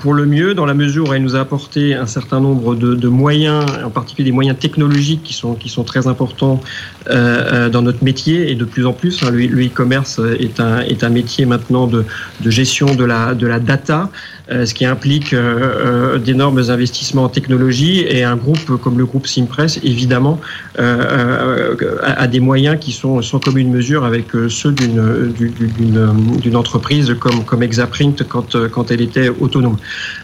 pour 0.00 0.14
le 0.14 0.24
mieux, 0.24 0.54
dans 0.54 0.64
la 0.64 0.72
mesure 0.72 1.10
où 1.10 1.12
elle 1.12 1.22
nous 1.22 1.36
a 1.36 1.40
apporté 1.40 1.94
un 1.94 2.06
certain 2.06 2.40
nombre 2.40 2.74
de, 2.74 2.94
de 2.94 3.08
moyens, 3.08 3.66
en 3.84 3.90
particulier 3.90 4.24
des 4.24 4.34
moyens 4.34 4.58
technologiques 4.58 5.22
qui 5.22 5.34
sont, 5.34 5.54
qui 5.54 5.68
sont 5.68 5.84
très 5.84 6.06
importants 6.06 6.62
dans 7.10 7.82
notre 7.82 8.02
métier 8.02 8.50
et 8.50 8.54
de 8.54 8.64
plus 8.64 8.86
en 8.86 8.94
plus. 8.94 9.22
Hein, 9.22 9.30
le 9.32 9.66
e-commerce 9.66 10.18
est 10.40 10.60
un, 10.60 10.80
est 10.80 11.04
un 11.04 11.10
métier 11.10 11.44
maintenant 11.44 11.86
de, 11.86 12.06
de 12.40 12.50
gestion 12.50 12.94
de 12.94 13.04
la, 13.04 13.34
de 13.34 13.46
la 13.46 13.60
data. 13.60 14.10
Euh, 14.52 14.64
ce 14.64 14.74
qui 14.74 14.84
implique 14.84 15.32
euh, 15.32 16.14
euh, 16.14 16.18
d'énormes 16.18 16.58
investissements 16.70 17.24
en 17.24 17.28
technologie 17.28 18.06
et 18.08 18.22
un 18.22 18.36
groupe 18.36 18.80
comme 18.80 18.96
le 18.96 19.04
groupe 19.04 19.26
Simpress, 19.26 19.80
évidemment, 19.82 20.40
a 20.78 22.26
des 22.28 22.40
moyens 22.40 22.78
qui 22.78 22.92
sont 22.92 23.22
sans 23.22 23.40
commune 23.40 23.70
mesure 23.70 24.04
avec 24.04 24.26
ceux 24.48 24.72
d'une 24.72 26.56
entreprise 26.56 27.16
comme, 27.18 27.44
comme 27.44 27.62
Exaprint 27.62 28.22
quand, 28.28 28.68
quand 28.68 28.90
elle 28.90 29.00
était 29.00 29.28
autonome. 29.28 29.78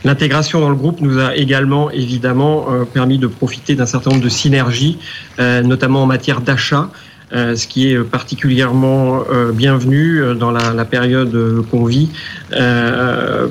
L'intégration 0.05 0.61
dans 0.61 0.69
le 0.69 0.77
groupe 0.77 1.01
nous 1.01 1.19
a 1.19 1.35
également, 1.37 1.91
évidemment, 1.91 2.67
permis 2.93 3.19
de 3.19 3.27
profiter 3.27 3.75
d'un 3.75 3.87
certain 3.87 4.11
nombre 4.11 4.23
de 4.23 4.29
synergies, 4.29 4.99
notamment 5.39 6.03
en 6.03 6.07
matière 6.07 6.41
d'achat. 6.41 6.91
Euh, 7.35 7.57
ce 7.57 7.67
qui 7.67 7.91
est 7.91 7.99
particulièrement 7.99 9.25
euh, 9.31 9.53
bienvenu 9.53 10.21
euh, 10.21 10.35
dans 10.35 10.51
la, 10.51 10.85
période 10.85 11.65
qu'on 11.71 11.85
vit, 11.85 12.11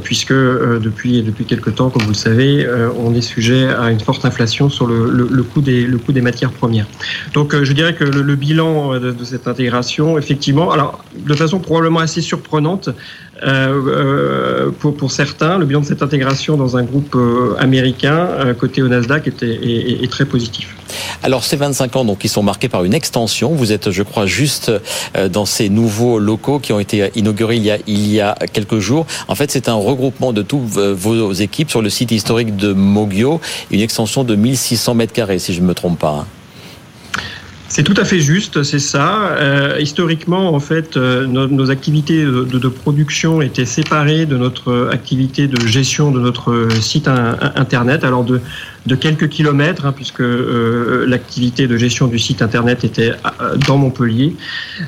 puisque 0.04 0.34
depuis 0.34 1.24
depuis 1.24 1.46
quelque 1.46 1.70
temps, 1.70 1.90
comme 1.90 2.04
vous 2.04 2.10
le 2.10 2.14
savez, 2.14 2.68
on 2.98 3.16
est 3.16 3.22
sujet 3.22 3.68
à 3.68 3.90
une 3.90 4.00
forte 4.00 4.26
inflation 4.26 4.70
sur 4.70 4.86
le, 4.86 5.44
coût 5.44 5.62
des 5.62 5.86
le 5.86 5.98
coût 5.98 6.12
des 6.12 6.22
matières 6.22 6.52
premières. 6.52 6.88
Donc, 7.34 7.56
je 7.64 7.74
dirais 7.74 7.96
que 7.96 8.04
le, 8.04 8.36
bilan 8.36 9.00
de, 9.00 9.12
de, 9.12 9.24
cette 9.24 9.48
intégration, 9.48 10.18
effectivement, 10.18 10.72
alors 10.72 11.04
de 11.16 11.34
façon 11.34 11.60
probablement 11.60 12.00
assez 12.00 12.22
surprenante, 12.22 12.90
pour, 14.80 14.96
pour 14.96 15.12
certains, 15.12 15.58
le 15.58 15.66
bilan 15.66 15.82
de 15.82 15.86
cette 15.86 16.04
intégration 16.04 16.58
dans 16.58 16.78
un 16.78 16.84
groupe 16.84 17.16
euh, 17.16 17.56
américain 17.58 18.28
côté 18.60 18.82
au 18.82 18.88
Nasdaq 18.88 19.28
est, 19.28 20.12
très 20.12 20.26
positif. 20.26 20.76
Alors 21.24 21.44
ces 21.44 21.56
25 21.56 21.96
ans, 21.96 22.06
donc, 22.06 22.20
qui 22.20 22.28
sont 22.28 22.44
marqués 22.44 22.70
par 22.70 22.84
une 22.84 22.94
extension. 22.94 23.52
Vous 23.54 23.72
êtes, 23.72 23.92
je 23.92 24.04
crois, 24.04 24.26
juste 24.26 24.72
dans 25.30 25.46
ces 25.46 25.70
nouveaux 25.70 26.20
locaux 26.20 26.60
qui 26.60 26.74
ont 26.74 26.80
été 26.80 27.12
inaugurés 27.16 27.58
il 27.88 28.08
y 28.08 28.22
a, 28.22 28.36
quelques 28.52 28.80
jours. 28.80 29.06
En 29.28 29.36
fait, 29.36 29.52
c'est 29.52 29.70
un 29.70 29.76
regroupement 29.76 30.34
de 30.34 30.42
toutes 30.42 30.66
vos 30.66 31.32
équipes 31.34 31.70
sur 31.70 31.82
le 31.82 31.90
site 31.90 32.12
historique 32.12 32.56
de 32.56 32.74
Mogio, 32.74 33.40
une 33.72 33.82
extension 33.82 34.24
de 34.24 34.36
1600 34.36 34.96
mètres 34.96 35.14
carrés, 35.14 35.40
si 35.40 35.54
je 35.54 35.62
ne 35.62 35.68
me 35.68 35.74
trompe 35.74 36.00
pas. 36.00 36.26
C'est 37.74 37.84
tout 37.84 37.94
à 37.96 38.04
fait 38.04 38.20
juste, 38.20 38.64
c'est 38.64 38.80
ça. 38.80 39.30
Euh, 39.40 39.78
historiquement, 39.80 40.54
en 40.54 40.60
fait, 40.60 40.98
euh, 40.98 41.26
nos, 41.26 41.72
activités 41.72 42.22
de, 42.26 42.44
de, 42.44 42.68
production 42.68 43.42
étaient 43.42 43.64
séparées 43.64 44.26
de 44.26 44.36
notre 44.36 44.90
activité 44.92 45.48
de 45.48 45.66
gestion 45.66 46.12
de 46.12 46.20
notre 46.20 46.68
site 46.82 47.08
internet. 47.08 48.04
Alors 48.04 48.26
de 48.26 48.42
de 48.88 48.96
quelques 48.96 49.30
kilomètres, 49.30 49.86
hein, 49.86 49.94
puisque 49.96 50.22
euh, 50.22 51.06
l'activité 51.08 51.68
de 51.68 51.78
gestion 51.78 52.08
du 52.08 52.18
site 52.18 52.42
internet 52.42 52.84
était 52.84 53.12
euh, 53.12 53.56
dans 53.68 53.78
Montpellier. 53.78 54.36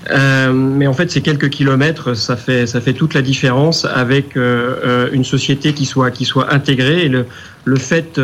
Euh, 0.09 0.51
mais 0.51 0.87
en 0.87 0.93
fait, 0.93 1.11
ces 1.11 1.21
quelques 1.21 1.49
kilomètres, 1.49 2.15
ça 2.15 2.35
fait 2.35 2.65
ça 2.65 2.81
fait 2.81 2.93
toute 2.93 3.13
la 3.13 3.21
différence 3.21 3.85
avec 3.85 4.35
une 4.35 5.23
société 5.23 5.73
qui 5.73 5.85
soit 5.85 6.11
qui 6.11 6.25
soit 6.25 6.53
intégrée. 6.53 7.05
Et 7.05 7.09
le, 7.09 7.25
le 7.65 7.77
fait 7.77 8.19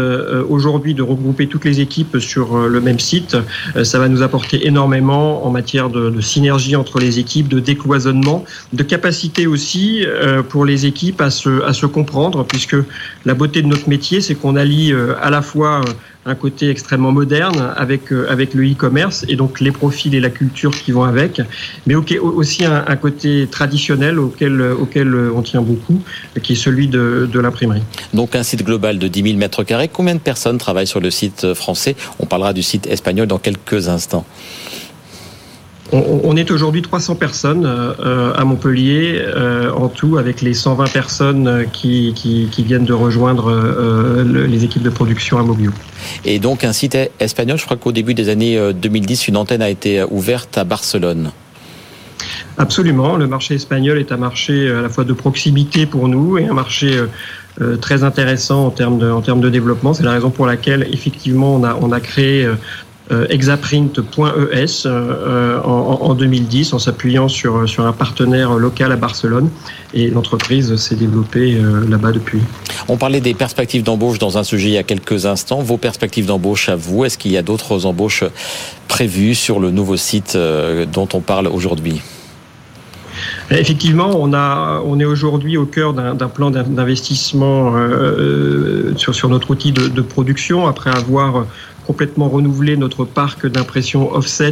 aujourd'hui 0.49 0.93
de 0.93 1.01
regrouper 1.01 1.47
toutes 1.47 1.65
les 1.65 1.79
équipes 1.79 2.19
sur 2.19 2.67
le 2.67 2.81
même 2.81 2.99
site, 2.99 3.37
ça 3.83 3.99
va 3.99 4.09
nous 4.09 4.21
apporter 4.21 4.67
énormément 4.67 5.45
en 5.45 5.51
matière 5.51 5.89
de, 5.89 6.09
de, 6.09 6.21
synergie 6.21 6.75
entre 6.75 6.99
les 6.99 7.19
équipes, 7.19 7.47
de 7.47 7.59
décloisonnement, 7.59 8.43
de 8.73 8.83
capacité 8.83 9.47
aussi 9.47 10.05
pour 10.49 10.65
les 10.65 10.85
équipes 10.85 11.21
à 11.21 11.29
se, 11.29 11.63
à 11.63 11.73
se 11.73 11.85
comprendre, 11.85 12.43
puisque 12.45 12.75
la 13.25 13.33
beauté 13.33 13.61
de 13.61 13.67
notre 13.67 13.89
métier, 13.89 14.21
c'est 14.21 14.35
qu'on 14.35 14.55
allie 14.55 14.93
à 15.21 15.29
la 15.29 15.41
fois 15.41 15.81
euh, 15.81 15.93
un 16.25 16.35
côté 16.35 16.69
extrêmement 16.69 17.11
moderne 17.11 17.73
avec 17.77 18.11
euh, 18.11 18.27
avec 18.29 18.53
le 18.53 18.69
e-commerce 18.69 19.25
et 19.29 19.35
donc 19.35 19.59
les 19.59 19.71
profils 19.71 20.13
et 20.13 20.19
la 20.19 20.29
culture 20.29 20.71
qui 20.71 20.91
vont 20.91 21.03
avec, 21.03 21.41
mais 21.87 21.95
aussi 21.95 22.65
un, 22.65 22.95
côté 22.97 23.47
traditionnel 23.49 24.19
auquel 24.19 24.61
auquel 24.61 25.15
on 25.35 25.41
tient 25.41 25.61
beaucoup, 25.61 26.01
qui 26.43 26.53
est 26.53 26.55
celui 26.55 26.87
de, 26.87 27.29
de 27.31 27.39
l'imprimerie. 27.39 27.81
Donc 28.13 28.35
un 28.35 28.43
site 28.43 28.63
global 28.63 28.99
de 28.99 29.07
10 29.07 29.23
000 29.23 29.37
mètres 29.37 29.63
carrés. 29.63 29.87
Combien 29.87 30.15
de 30.15 30.19
personnes 30.19 30.57
travaillent 30.57 30.87
sur 30.87 30.99
le 30.99 31.09
site 31.11 31.53
français? 31.53 31.95
On 32.19 32.25
parlera 32.25 32.53
du 32.53 32.63
site 32.63 32.87
espagnol 32.87 33.27
dans 33.27 33.39
quelques 33.39 33.87
instants. 33.87 34.25
On, 35.91 36.35
est 36.35 36.51
aujourd'hui 36.51 36.83
300 36.83 37.15
personnes 37.15 37.65
euh, 37.65 38.33
à 38.35 38.45
Montpellier 38.45 39.15
euh, 39.17 39.71
en 39.71 39.87
tout, 39.87 40.17
avec 40.17 40.41
les 40.41 40.53
120 40.53 40.91
personnes 40.91 41.65
qui, 41.73 42.13
viennent 42.59 42.85
de 42.85 42.93
rejoindre 42.93 43.51
euh, 43.51 44.47
les 44.47 44.63
équipes 44.63 44.83
de 44.83 44.89
production 44.91 45.39
à 45.39 45.43
Mobio. 45.43 45.71
Et 46.25 46.37
donc 46.37 46.63
un 46.63 46.73
site 46.73 46.95
espagnol, 47.19 47.57
je 47.57 47.65
crois 47.65 47.77
qu'au 47.77 47.91
début 47.91 48.13
des 48.13 48.29
années 48.29 48.59
2010, 48.73 49.29
une 49.29 49.37
antenne 49.37 49.63
a 49.63 49.69
été 49.69 50.03
ouverte 50.03 50.57
à 50.59 50.63
Barcelone. 50.63 51.31
Absolument, 52.57 53.15
le 53.15 53.25
marché 53.25 53.55
espagnol 53.55 53.97
est 53.97 54.11
un 54.11 54.17
marché 54.17 54.69
à 54.69 54.81
la 54.81 54.89
fois 54.89 55.05
de 55.05 55.13
proximité 55.13 55.85
pour 55.85 56.07
nous 56.07 56.37
et 56.37 56.45
un 56.45 56.53
marché 56.53 56.99
très 57.81 58.03
intéressant 58.03 58.67
en 58.67 58.69
termes 58.69 58.99
de, 58.99 59.09
en 59.09 59.21
termes 59.21 59.41
de 59.41 59.49
développement. 59.49 59.93
C'est 59.93 60.03
la 60.03 60.11
raison 60.11 60.29
pour 60.29 60.45
laquelle 60.45 60.87
effectivement 60.91 61.55
on 61.55 61.63
a, 61.63 61.77
on 61.81 61.91
a 61.91 61.99
créé 61.99 62.45
euh, 62.45 62.55
exaprint.es 63.29 64.85
euh, 64.85 65.61
en, 65.63 66.13
2010 66.13 66.73
en 66.73 66.79
s'appuyant 66.79 67.27
sur, 67.27 67.67
sur 67.67 67.85
un 67.85 67.93
partenaire 67.93 68.53
local 68.53 68.91
à 68.91 68.95
Barcelone 68.95 69.49
et 69.93 70.09
l'entreprise 70.09 70.75
s'est 70.75 70.95
développée 70.95 71.55
euh, 71.55 71.87
là-bas 71.89 72.11
depuis. 72.11 72.39
On 72.87 72.97
parlait 72.97 73.21
des 73.21 73.33
perspectives 73.33 73.83
d'embauche 73.83 74.19
dans 74.19 74.37
un 74.37 74.43
sujet 74.43 74.69
il 74.69 74.73
y 74.73 74.77
a 74.77 74.83
quelques 74.83 75.25
instants. 75.25 75.61
Vos 75.61 75.77
perspectives 75.77 76.25
d'embauche 76.25 76.69
à 76.69 76.75
vous, 76.75 77.05
est-ce 77.05 77.17
qu'il 77.17 77.31
y 77.31 77.37
a 77.37 77.41
d'autres 77.41 77.85
embauches 77.85 78.23
prévues 78.87 79.35
sur 79.35 79.59
le 79.59 79.71
nouveau 79.71 79.97
site 79.97 80.37
dont 80.91 81.09
on 81.13 81.21
parle 81.21 81.47
aujourd'hui? 81.47 82.01
Effectivement, 83.51 84.11
on, 84.15 84.33
a, 84.33 84.81
on 84.85 84.99
est 84.99 85.05
aujourd'hui 85.05 85.57
au 85.57 85.65
cœur 85.65 85.93
d'un 85.93 86.27
plan 86.27 86.51
d'investissement 86.51 87.73
sur, 88.95 89.15
sur 89.15 89.29
notre 89.29 89.51
outil 89.51 89.71
de, 89.71 89.87
de, 89.87 90.01
production 90.01 90.67
après 90.67 90.89
avoir 90.89 91.45
complètement 91.89 92.29
renouveler 92.29 92.77
notre 92.77 93.03
parc 93.03 93.47
d'impression 93.47 94.13
offset. 94.13 94.51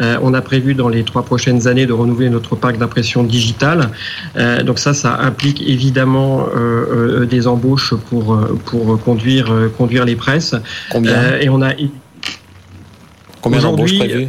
Euh, 0.00 0.16
on 0.22 0.32
a 0.32 0.40
prévu 0.40 0.72
dans 0.72 0.88
les 0.88 1.04
trois 1.04 1.22
prochaines 1.22 1.68
années 1.68 1.84
de 1.84 1.92
renouveler 1.92 2.30
notre 2.30 2.56
parc 2.56 2.78
d'impression 2.78 3.24
digitale. 3.24 3.90
Euh, 4.36 4.62
donc 4.62 4.78
ça, 4.78 4.94
ça 4.94 5.18
implique 5.20 5.60
évidemment 5.60 6.46
euh, 6.56 7.26
des 7.26 7.46
embauches 7.46 7.92
pour, 8.08 8.40
pour 8.64 8.98
conduire, 9.02 9.52
conduire 9.76 10.06
les 10.06 10.16
presses. 10.16 10.54
Combien? 10.90 11.36
Et 11.42 11.50
on 11.50 11.60
a 11.60 11.72
Combien 13.42 13.60
d'embauches 13.60 13.98
prévues? 13.98 14.28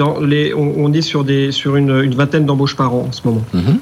On, 0.00 0.92
est 0.92 1.02
sur, 1.02 1.76
une, 1.76 2.14
vingtaine 2.14 2.46
d'embauches 2.46 2.76
par 2.76 2.94
an 2.94 3.06
en 3.08 3.12
ce 3.12 3.22
moment. 3.24 3.42
Mhm. 3.52 3.78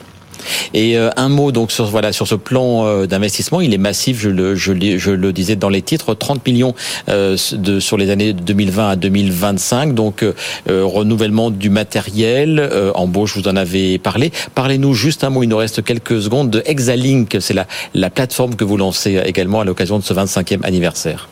Et 0.74 0.96
un 0.96 1.28
mot 1.28 1.52
donc 1.52 1.70
sur 1.70 1.84
voilà 1.84 2.10
sur 2.12 2.26
ce 2.26 2.34
plan 2.34 3.04
d'investissement, 3.04 3.60
il 3.60 3.72
est 3.74 3.78
massif. 3.78 4.18
Je 4.18 4.30
le 4.30 5.32
disais 5.32 5.54
dans 5.54 5.68
les 5.68 5.82
titres, 5.82 6.14
30 6.14 6.44
millions 6.44 6.74
de 7.06 7.78
sur 7.78 7.96
les 7.96 8.10
années 8.10 8.32
2020 8.32 8.88
à 8.88 8.96
2025. 8.96 9.94
Donc 9.94 10.24
renouvellement 10.68 11.50
du 11.50 11.70
matériel, 11.70 12.68
embauche, 12.96 13.36
vous 13.36 13.46
en 13.46 13.54
avez 13.54 13.98
parlé. 13.98 14.32
Parlez-nous 14.56 14.94
juste 14.94 15.22
un 15.22 15.30
mot. 15.30 15.44
Il 15.44 15.48
nous 15.48 15.58
reste 15.58 15.84
quelques 15.84 16.22
secondes 16.22 16.50
de 16.50 16.60
Exalink. 16.66 17.36
C'est 17.38 17.54
la 17.54 17.68
la 17.94 18.10
plateforme 18.10 18.56
que 18.56 18.64
vous 18.64 18.76
lancez 18.76 19.20
également 19.24 19.60
à 19.60 19.64
l'occasion 19.64 19.98
de 19.98 20.04
ce 20.04 20.12
25e 20.12 20.64
anniversaire. 20.64 21.28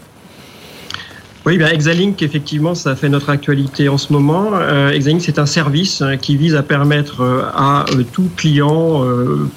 Oui, 1.46 1.56
bien 1.56 1.68
Exalink, 1.68 2.22
effectivement, 2.22 2.74
ça 2.74 2.94
fait 2.94 3.08
notre 3.08 3.30
actualité 3.30 3.88
en 3.88 3.96
ce 3.96 4.12
moment. 4.12 4.50
Euh, 4.52 4.90
Exalink, 4.90 5.22
c'est 5.22 5.38
un 5.38 5.46
service 5.46 6.02
hein, 6.02 6.18
qui 6.18 6.36
vise 6.36 6.54
à 6.54 6.62
permettre 6.62 7.22
euh, 7.22 7.44
à 7.54 7.86
euh, 7.94 8.02
tout 8.12 8.28
client 8.36 9.02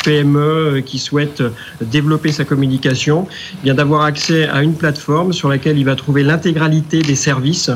PME 0.05 0.81
qui 0.85 0.97
souhaite 0.97 1.43
développer 1.81 2.31
sa 2.31 2.45
communication, 2.45 3.27
eh 3.29 3.63
bien 3.65 3.73
d'avoir 3.73 4.03
accès 4.03 4.47
à 4.47 4.63
une 4.63 4.75
plateforme 4.75 5.33
sur 5.33 5.49
laquelle 5.49 5.77
il 5.77 5.83
va 5.83 5.95
trouver 5.95 6.23
l'intégralité 6.23 7.01
des 7.01 7.15
services 7.15 7.69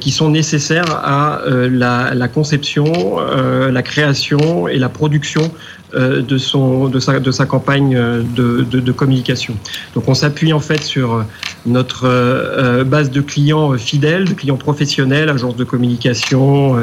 qui 0.00 0.10
sont 0.10 0.30
nécessaires 0.30 0.90
à 0.90 1.42
la, 1.46 2.28
conception, 2.28 3.18
la 3.20 3.82
création 3.82 4.68
et 4.68 4.78
la 4.78 4.88
production 4.88 5.42
euh, 5.42 5.79
de, 5.94 6.38
son, 6.38 6.88
de, 6.88 6.98
sa, 7.00 7.20
de 7.20 7.30
sa 7.30 7.46
campagne 7.46 7.96
euh, 7.96 8.22
de, 8.22 8.62
de, 8.62 8.80
de 8.80 8.92
communication. 8.92 9.54
Donc 9.94 10.08
on 10.08 10.14
s'appuie 10.14 10.52
en 10.52 10.60
fait 10.60 10.82
sur 10.82 11.24
notre 11.66 12.04
euh, 12.06 12.84
base 12.84 13.10
de 13.10 13.20
clients 13.20 13.76
fidèles, 13.76 14.24
de 14.24 14.34
clients 14.34 14.56
professionnels, 14.56 15.28
agences 15.28 15.56
de 15.56 15.64
communication, 15.64 16.76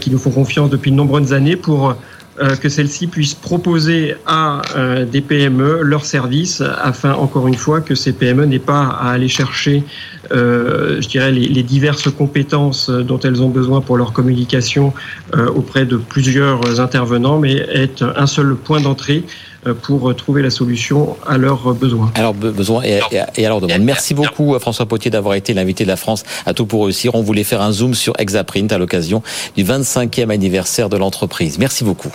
qui 0.00 0.10
nous 0.10 0.18
font 0.18 0.30
confiance 0.30 0.70
depuis 0.70 0.92
de 0.92 0.96
nombreuses 0.96 1.32
années 1.32 1.56
pour 1.56 1.96
euh, 2.40 2.56
que 2.56 2.70
celles-ci 2.70 3.08
puissent 3.08 3.34
proposer 3.34 4.14
à 4.24 4.62
euh, 4.74 5.04
des 5.04 5.20
PME 5.20 5.82
leurs 5.82 6.06
services 6.06 6.62
afin, 6.62 7.12
encore 7.12 7.46
une 7.46 7.56
fois, 7.56 7.82
que 7.82 7.94
ces 7.94 8.14
PME 8.14 8.46
n'aient 8.46 8.58
pas 8.58 8.84
à 8.84 9.10
aller 9.10 9.28
chercher, 9.28 9.84
euh, 10.32 10.98
je 11.02 11.08
dirais, 11.08 11.30
les, 11.30 11.46
les, 11.46 11.62
diverses 11.62 12.10
compétences 12.10 12.88
dont 12.88 13.18
elles 13.18 13.42
ont 13.42 13.50
besoin 13.50 13.82
pour 13.82 13.98
leur 13.98 14.14
communication 14.14 14.94
auprès 15.54 15.84
de 15.84 15.96
plusieurs 15.96 16.80
intervenants, 16.80 17.38
mais 17.38 17.56
être 17.70 18.14
un 18.16 18.26
seul 18.26 18.54
point 18.56 18.80
d'entrée 18.80 19.24
pour 19.82 20.14
trouver 20.16 20.42
la 20.42 20.50
solution 20.50 21.16
à 21.26 21.38
leurs 21.38 21.74
besoins. 21.74 22.10
Alors 22.14 22.34
besoin 22.34 22.82
et, 22.82 23.00
et, 23.36 23.46
alors 23.46 23.60
demande. 23.60 23.82
Merci 23.82 24.14
beaucoup 24.14 24.58
François 24.58 24.86
Potier 24.86 25.10
d'avoir 25.10 25.34
été 25.34 25.54
l'invité 25.54 25.84
de 25.84 25.88
la 25.88 25.96
France 25.96 26.24
à 26.46 26.54
tout 26.54 26.66
pour 26.66 26.84
réussir. 26.84 27.14
On 27.14 27.22
voulait 27.22 27.44
faire 27.44 27.62
un 27.62 27.72
zoom 27.72 27.94
sur 27.94 28.14
Exaprint 28.18 28.72
à 28.72 28.78
l'occasion 28.78 29.22
du 29.56 29.64
25e 29.64 30.30
anniversaire 30.30 30.88
de 30.88 30.96
l'entreprise. 30.96 31.58
Merci 31.58 31.84
beaucoup. 31.84 32.12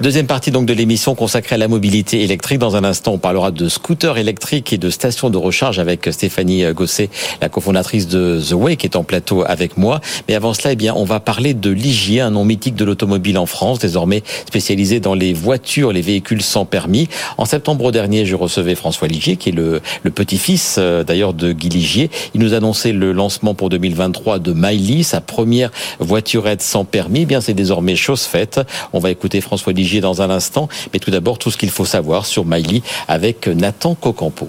Deuxième 0.00 0.26
partie 0.26 0.50
donc 0.50 0.66
de 0.66 0.72
l'émission 0.72 1.14
consacrée 1.14 1.54
à 1.56 1.58
la 1.58 1.68
mobilité 1.68 2.22
électrique. 2.22 2.58
Dans 2.58 2.76
un 2.76 2.84
instant, 2.84 3.12
on 3.12 3.18
parlera 3.18 3.50
de 3.50 3.68
scooters 3.68 4.18
électriques 4.18 4.72
et 4.72 4.78
de 4.78 4.90
stations 4.90 5.30
de 5.30 5.36
recharge 5.36 5.78
avec 5.78 6.08
Stéphanie 6.10 6.64
Gosset, 6.72 7.10
la 7.40 7.48
cofondatrice 7.48 8.08
de 8.08 8.40
The 8.40 8.52
Way, 8.52 8.76
qui 8.76 8.86
est 8.86 8.96
en 8.96 9.04
plateau 9.04 9.44
avec 9.46 9.76
moi. 9.76 10.00
Mais 10.28 10.34
avant 10.34 10.54
cela, 10.54 10.72
eh 10.72 10.76
bien, 10.76 10.94
on 10.96 11.04
va 11.04 11.20
parler 11.20 11.54
de 11.54 11.70
Ligier, 11.70 12.20
un 12.20 12.30
nom 12.30 12.44
mythique 12.44 12.74
de 12.74 12.84
l'automobile 12.84 13.36
en 13.36 13.46
France, 13.46 13.78
désormais 13.78 14.22
spécialisé 14.46 15.00
dans 15.00 15.14
les 15.14 15.34
voitures, 15.34 15.92
les 15.92 16.00
véhicules 16.00 16.42
sans 16.42 16.64
permis. 16.64 17.08
En 17.36 17.44
septembre 17.44 17.92
dernier, 17.92 18.24
je 18.24 18.34
recevais 18.34 18.74
François 18.74 19.08
Ligier, 19.08 19.36
qui 19.36 19.50
est 19.50 19.52
le, 19.52 19.80
le 20.02 20.10
petit-fils 20.10 20.76
euh, 20.78 21.04
d'ailleurs 21.04 21.34
de 21.34 21.52
Guy 21.52 21.68
Ligier. 21.68 22.10
Il 22.34 22.40
nous 22.40 22.54
annonçait 22.54 22.92
le 22.92 23.12
lancement 23.12 23.54
pour 23.54 23.68
2023 23.68 24.38
de 24.38 24.52
Miley, 24.54 25.02
sa 25.02 25.20
première 25.20 25.70
voiturette 25.98 26.62
sans 26.62 26.84
permis. 26.84 27.22
Eh 27.22 27.26
bien, 27.26 27.40
c'est 27.40 27.54
désormais 27.54 27.96
chose 27.96 28.22
faite. 28.22 28.60
On 28.92 28.98
va 28.98 29.10
écouter 29.10 29.41
François 29.42 29.72
Ligier 29.72 30.00
dans 30.00 30.22
un 30.22 30.30
instant. 30.30 30.68
Mais 30.92 30.98
tout 30.98 31.10
d'abord, 31.10 31.38
tout 31.38 31.50
ce 31.50 31.56
qu'il 31.56 31.70
faut 31.70 31.84
savoir 31.84 32.24
sur 32.26 32.44
Miley 32.44 32.82
avec 33.08 33.46
Nathan 33.48 33.94
Cocampo. 33.94 34.48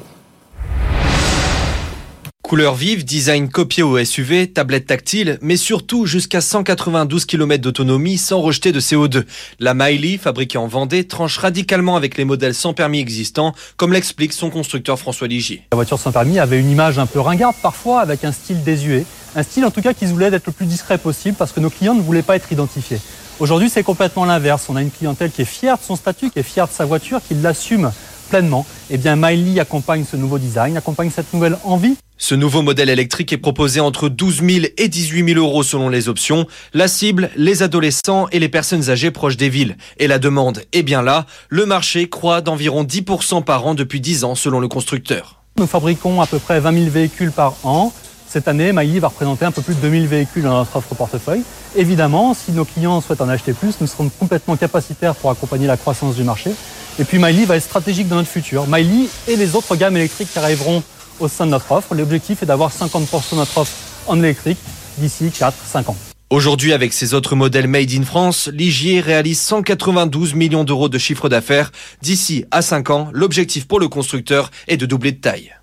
Couleur 2.53 2.75
vive, 2.75 3.03
design 3.03 3.49
copié 3.49 3.81
au 3.83 3.97
SUV, 4.03 4.51
tablette 4.51 4.85
tactile, 4.85 5.39
mais 5.41 5.55
surtout 5.55 6.05
jusqu'à 6.05 6.39
192 6.39 7.25
km 7.25 7.63
d'autonomie 7.63 8.17
sans 8.17 8.41
rejeter 8.41 8.71
de 8.71 8.79
CO2. 8.79 9.23
La 9.59 9.73
Miley, 9.73 10.17
fabriquée 10.17 10.57
en 10.57 10.67
Vendée, 10.67 11.07
tranche 11.07 11.37
radicalement 11.37 11.95
avec 11.95 12.15
les 12.17 12.25
modèles 12.25 12.53
sans 12.53 12.73
permis 12.73 12.99
existants, 12.99 13.55
comme 13.77 13.93
l'explique 13.93 14.33
son 14.33 14.49
constructeur 14.49 14.99
François 14.99 15.27
Ligier. 15.27 15.63
La 15.71 15.77
voiture 15.77 15.97
sans 15.97 16.11
permis 16.11 16.37
avait 16.37 16.59
une 16.59 16.69
image 16.69 16.99
un 16.99 17.05
peu 17.07 17.21
ringarde 17.21 17.55
parfois, 17.63 18.01
avec 18.01 18.23
un 18.23 18.31
style 18.31 18.61
désuet. 18.61 19.05
Un 19.35 19.41
style 19.41 19.65
en 19.65 19.71
tout 19.71 19.81
cas 19.81 19.93
qui 19.93 20.05
voulait 20.05 20.27
être 20.27 20.45
le 20.45 20.51
plus 20.51 20.67
discret 20.67 20.97
possible 20.99 21.37
parce 21.39 21.53
que 21.53 21.59
nos 21.59 21.71
clients 21.71 21.95
ne 21.95 22.01
voulaient 22.01 22.21
pas 22.21 22.35
être 22.35 22.51
identifiés. 22.51 22.99
Aujourd'hui, 23.43 23.69
c'est 23.69 23.83
complètement 23.83 24.23
l'inverse. 24.23 24.67
On 24.69 24.77
a 24.77 24.81
une 24.81 24.89
clientèle 24.89 25.29
qui 25.29 25.41
est 25.41 25.45
fière 25.59 25.77
de 25.77 25.83
son 25.83 25.97
statut, 25.97 26.29
qui 26.29 26.39
est 26.39 26.43
fière 26.43 26.65
de 26.65 26.71
sa 26.71 26.85
voiture, 26.85 27.19
qui 27.27 27.33
l'assume 27.33 27.91
pleinement. 28.29 28.65
Eh 28.89 28.95
bien, 28.95 29.17
Miley 29.17 29.59
accompagne 29.59 30.05
ce 30.09 30.15
nouveau 30.15 30.39
design, 30.39 30.77
accompagne 30.77 31.11
cette 31.13 31.33
nouvelle 31.33 31.57
envie. 31.65 31.97
Ce 32.17 32.35
nouveau 32.35 32.61
modèle 32.61 32.87
électrique 32.87 33.33
est 33.33 33.37
proposé 33.37 33.81
entre 33.81 34.07
12 34.07 34.43
000 34.49 34.65
et 34.77 34.87
18 34.87 35.33
000 35.33 35.45
euros 35.45 35.61
selon 35.61 35.89
les 35.89 36.07
options. 36.07 36.47
La 36.73 36.87
cible, 36.87 37.31
les 37.35 37.63
adolescents 37.63 38.29
et 38.31 38.39
les 38.39 38.47
personnes 38.47 38.89
âgées 38.89 39.11
proches 39.11 39.35
des 39.35 39.49
villes. 39.49 39.75
Et 39.97 40.07
la 40.07 40.19
demande 40.19 40.61
est 40.71 40.83
bien 40.83 41.01
là. 41.01 41.25
Le 41.49 41.65
marché 41.65 42.07
croît 42.07 42.39
d'environ 42.39 42.85
10% 42.85 43.43
par 43.43 43.67
an 43.67 43.75
depuis 43.75 43.99
10 43.99 44.23
ans 44.23 44.35
selon 44.35 44.61
le 44.61 44.69
constructeur. 44.69 45.41
Nous 45.57 45.67
fabriquons 45.67 46.21
à 46.21 46.27
peu 46.27 46.39
près 46.39 46.61
20 46.61 46.71
000 46.71 46.89
véhicules 46.89 47.33
par 47.33 47.55
an. 47.65 47.91
Cette 48.33 48.47
année, 48.47 48.71
Mailly 48.71 48.97
va 48.97 49.09
représenter 49.09 49.45
un 49.45 49.51
peu 49.51 49.61
plus 49.61 49.75
de 49.75 49.81
2000 49.81 50.07
véhicules 50.07 50.41
dans 50.41 50.57
notre 50.57 50.75
offre 50.75 50.95
portefeuille. 50.95 51.43
Évidemment, 51.75 52.33
si 52.33 52.51
nos 52.51 52.65
clients 52.65 52.99
souhaitent 52.99 53.21
en 53.21 53.29
acheter 53.29 53.53
plus, 53.53 53.75
nous 53.79 53.85
serons 53.85 54.09
complètement 54.09 54.55
capacitaires 54.55 55.13
pour 55.13 55.29
accompagner 55.29 55.67
la 55.67 55.77
croissance 55.77 56.15
du 56.15 56.23
marché. 56.23 56.49
Et 56.97 57.03
puis 57.03 57.19
Mailly 57.19 57.45
va 57.45 57.57
être 57.57 57.63
stratégique 57.63 58.07
dans 58.07 58.15
notre 58.15 58.29
futur. 58.29 58.65
Mailly 58.65 59.07
et 59.27 59.35
les 59.35 59.55
autres 59.55 59.75
gammes 59.75 59.97
électriques 59.97 60.33
qui 60.33 60.39
arriveront 60.39 60.81
au 61.19 61.27
sein 61.27 61.45
de 61.45 61.51
notre 61.51 61.71
offre. 61.71 61.93
L'objectif 61.93 62.41
est 62.41 62.47
d'avoir 62.47 62.71
50% 62.71 63.33
de 63.33 63.35
notre 63.35 63.55
offre 63.55 63.73
en 64.07 64.17
électrique 64.17 64.57
d'ici 64.97 65.25
4-5 65.25 65.91
ans. 65.91 65.97
Aujourd'hui, 66.31 66.73
avec 66.73 66.91
ses 66.91 67.13
autres 67.13 67.35
modèles 67.35 67.67
made 67.67 67.91
in 67.91 68.01
France, 68.01 68.49
Ligier 68.51 68.99
réalise 68.99 69.39
192 69.41 70.33
millions 70.33 70.63
d'euros 70.63 70.89
de 70.89 70.97
chiffre 70.97 71.29
d'affaires. 71.29 71.71
D'ici 72.01 72.45
à 72.49 72.63
5 72.63 72.89
ans, 72.89 73.09
l'objectif 73.13 73.67
pour 73.67 73.79
le 73.79 73.89
constructeur 73.89 74.49
est 74.67 74.77
de 74.77 74.87
doubler 74.87 75.11
de 75.11 75.21
taille. 75.21 75.53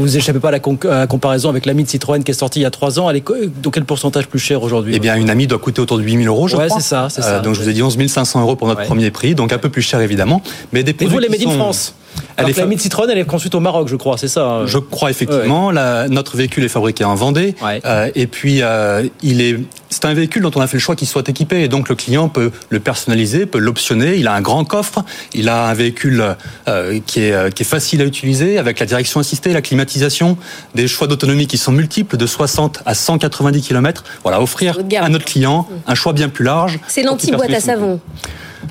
Vous 0.00 0.16
échappez 0.16 0.40
pas 0.40 0.48
à 0.48 0.52
la, 0.52 1.06
comparaison 1.06 1.48
avec 1.50 1.66
l'ami 1.66 1.84
de 1.84 1.88
Citroën 1.88 2.22
qui 2.22 2.30
est 2.30 2.34
sorti 2.34 2.60
il 2.60 2.62
y 2.62 2.66
a 2.66 2.70
3 2.70 2.98
ans. 2.98 3.10
Elle 3.10 3.16
est 3.16 3.24
donc 3.62 3.74
quel 3.74 3.84
pourcentage 3.84 4.26
plus 4.26 4.38
cher 4.38 4.62
aujourd'hui 4.62 4.94
Eh 4.96 4.98
bien, 4.98 5.16
une 5.16 5.30
amie 5.30 5.46
doit 5.46 5.58
coûter 5.58 5.80
autour 5.80 5.98
de 5.98 6.02
8 6.02 6.22
000 6.22 6.34
euros, 6.34 6.48
je 6.48 6.56
ouais, 6.56 6.66
crois. 6.66 6.80
c'est 6.80 6.86
ça, 6.88 7.08
c'est 7.10 7.22
ça. 7.22 7.36
Euh, 7.36 7.40
donc, 7.42 7.54
je 7.54 7.60
vous 7.60 7.68
ai 7.68 7.72
dit 7.72 7.82
11 7.82 7.96
500 8.06 8.40
euros 8.40 8.56
pour 8.56 8.66
notre 8.68 8.80
Ouais. 8.80 8.86
premier 8.86 9.10
prix, 9.10 9.34
donc 9.34 9.52
un 9.52 9.58
peu 9.58 9.68
plus 9.68 9.82
cher 9.82 10.00
évidemment. 10.00 10.42
Mais 10.72 10.82
des 10.82 10.94
Et 11.00 11.06
vous, 11.06 11.18
les 11.18 11.28
Made 11.28 11.40
in 11.40 11.44
sont- 11.44 11.50
France 11.58 11.94
Elle 12.36 12.44
Alors 12.44 12.48
est 12.50 12.52
la 12.52 12.54
fa- 12.54 13.10
elle 13.10 13.18
est 13.18 13.24
construite 13.24 13.54
au 13.54 13.60
Maroc, 13.60 13.88
je 13.88 13.96
crois, 13.96 14.16
c'est 14.18 14.28
ça 14.28 14.44
hein 14.46 14.66
Je 14.66 14.78
crois 14.78 15.10
effectivement. 15.10 15.70
La- 15.70 16.08
notre 16.08 16.36
véhicule 16.36 16.64
est 16.64 16.68
fabriqué 16.68 17.04
en 17.04 17.14
Vendée. 17.14 17.54
Ouais. 17.62 17.80
Euh, 17.84 18.10
et 18.14 18.26
puis, 18.26 18.62
euh, 18.62 19.06
il 19.22 19.40
est. 19.40 19.58
C'est 19.88 20.04
un 20.04 20.14
véhicule 20.14 20.42
dont 20.42 20.52
on 20.54 20.60
a 20.60 20.66
fait 20.68 20.76
le 20.76 20.80
choix 20.80 20.94
qu'il 20.94 21.08
soit 21.08 21.28
équipé. 21.28 21.62
Et 21.62 21.68
donc, 21.68 21.88
le 21.88 21.94
client 21.96 22.28
peut 22.28 22.52
le 22.68 22.78
personnaliser, 22.80 23.44
peut 23.46 23.58
l'optionner. 23.58 24.16
Il 24.16 24.28
a 24.28 24.34
un 24.34 24.40
grand 24.40 24.64
coffre. 24.64 25.04
Il 25.34 25.48
a 25.48 25.66
un 25.66 25.74
véhicule 25.74 26.24
euh, 26.68 27.00
qui, 27.06 27.22
est, 27.22 27.54
qui 27.54 27.62
est 27.64 27.66
facile 27.66 28.00
à 28.00 28.04
utiliser, 28.04 28.58
avec 28.58 28.78
la 28.78 28.86
direction 28.86 29.18
assistée, 29.20 29.52
la 29.52 29.62
climatisation, 29.62 30.36
des 30.76 30.86
choix 30.86 31.08
d'autonomie 31.08 31.46
qui 31.48 31.58
sont 31.58 31.72
multiples, 31.72 32.16
de 32.16 32.26
60 32.26 32.82
à 32.86 32.94
190 32.94 33.62
km. 33.62 34.04
Voilà, 34.22 34.40
offrir 34.40 34.78
à 35.00 35.08
notre 35.08 35.24
client 35.24 35.66
un 35.86 35.94
choix 35.96 36.12
bien 36.12 36.28
plus 36.28 36.44
large. 36.44 36.78
C'est 36.86 37.02
l'anti-boîte 37.02 37.50
à 37.52 37.60
savon. 37.60 38.00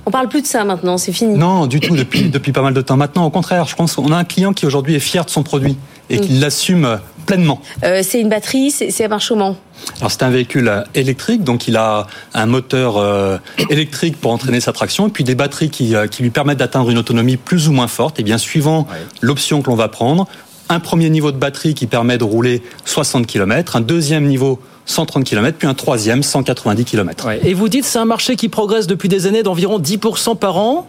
On 0.05 0.11
parle 0.11 0.29
plus 0.29 0.41
de 0.41 0.47
ça 0.47 0.63
maintenant, 0.63 0.97
c'est 0.97 1.11
fini. 1.11 1.37
non, 1.37 1.67
du 1.67 1.79
tout, 1.79 1.95
depuis, 1.95 2.29
depuis 2.29 2.51
pas 2.51 2.61
mal 2.61 2.73
de 2.73 2.81
temps 2.81 2.97
maintenant. 2.97 3.25
Au 3.25 3.29
contraire, 3.29 3.65
je 3.65 3.75
pense 3.75 3.95
qu'on 3.95 4.11
a 4.11 4.17
un 4.17 4.23
client 4.23 4.53
qui 4.53 4.65
aujourd'hui 4.65 4.95
est 4.95 4.99
fier 4.99 5.25
de 5.25 5.29
son 5.29 5.43
produit 5.43 5.77
et 6.09 6.19
qui 6.19 6.33
l'assume 6.33 6.99
pleinement. 7.25 7.61
Euh, 7.83 8.01
c'est 8.03 8.19
une 8.19 8.29
batterie, 8.29 8.71
c'est 8.71 9.05
un 9.05 9.07
marche 9.07 9.29
comment 9.29 9.55
Alors 9.99 10.09
c'est 10.11 10.23
un 10.23 10.31
véhicule 10.31 10.83
électrique, 10.95 11.43
donc 11.43 11.67
il 11.67 11.77
a 11.77 12.07
un 12.33 12.45
moteur 12.47 12.97
euh, 12.97 13.37
électrique 13.69 14.19
pour 14.19 14.31
entraîner 14.31 14.59
sa 14.59 14.73
traction, 14.73 15.07
et 15.07 15.11
puis 15.11 15.23
des 15.23 15.35
batteries 15.35 15.69
qui, 15.69 15.95
euh, 15.95 16.07
qui 16.07 16.23
lui 16.23 16.31
permettent 16.31 16.57
d'atteindre 16.57 16.89
une 16.89 16.97
autonomie 16.97 17.37
plus 17.37 17.67
ou 17.67 17.71
moins 17.71 17.87
forte. 17.87 18.19
Et 18.19 18.23
bien 18.23 18.39
suivant 18.39 18.87
l'option 19.21 19.61
que 19.61 19.69
l'on 19.69 19.75
va 19.75 19.87
prendre, 19.89 20.27
un 20.69 20.79
premier 20.79 21.09
niveau 21.09 21.31
de 21.31 21.37
batterie 21.37 21.73
qui 21.73 21.87
permet 21.87 22.17
de 22.17 22.23
rouler 22.23 22.63
60 22.85 23.27
km, 23.27 23.75
un 23.75 23.81
deuxième 23.81 24.25
niveau 24.25 24.59
130 24.89 25.23
km, 25.23 25.57
puis 25.57 25.67
un 25.67 25.73
troisième 25.73 26.23
190 26.23 26.83
km. 26.85 27.25
Ouais. 27.27 27.39
Et 27.43 27.53
vous 27.53 27.69
dites 27.69 27.85
c'est 27.85 27.99
un 27.99 28.05
marché 28.05 28.35
qui 28.35 28.49
progresse 28.49 28.87
depuis 28.87 29.07
des 29.09 29.27
années 29.27 29.43
d'environ 29.43 29.79
10% 29.79 30.35
par 30.37 30.57
an 30.57 30.87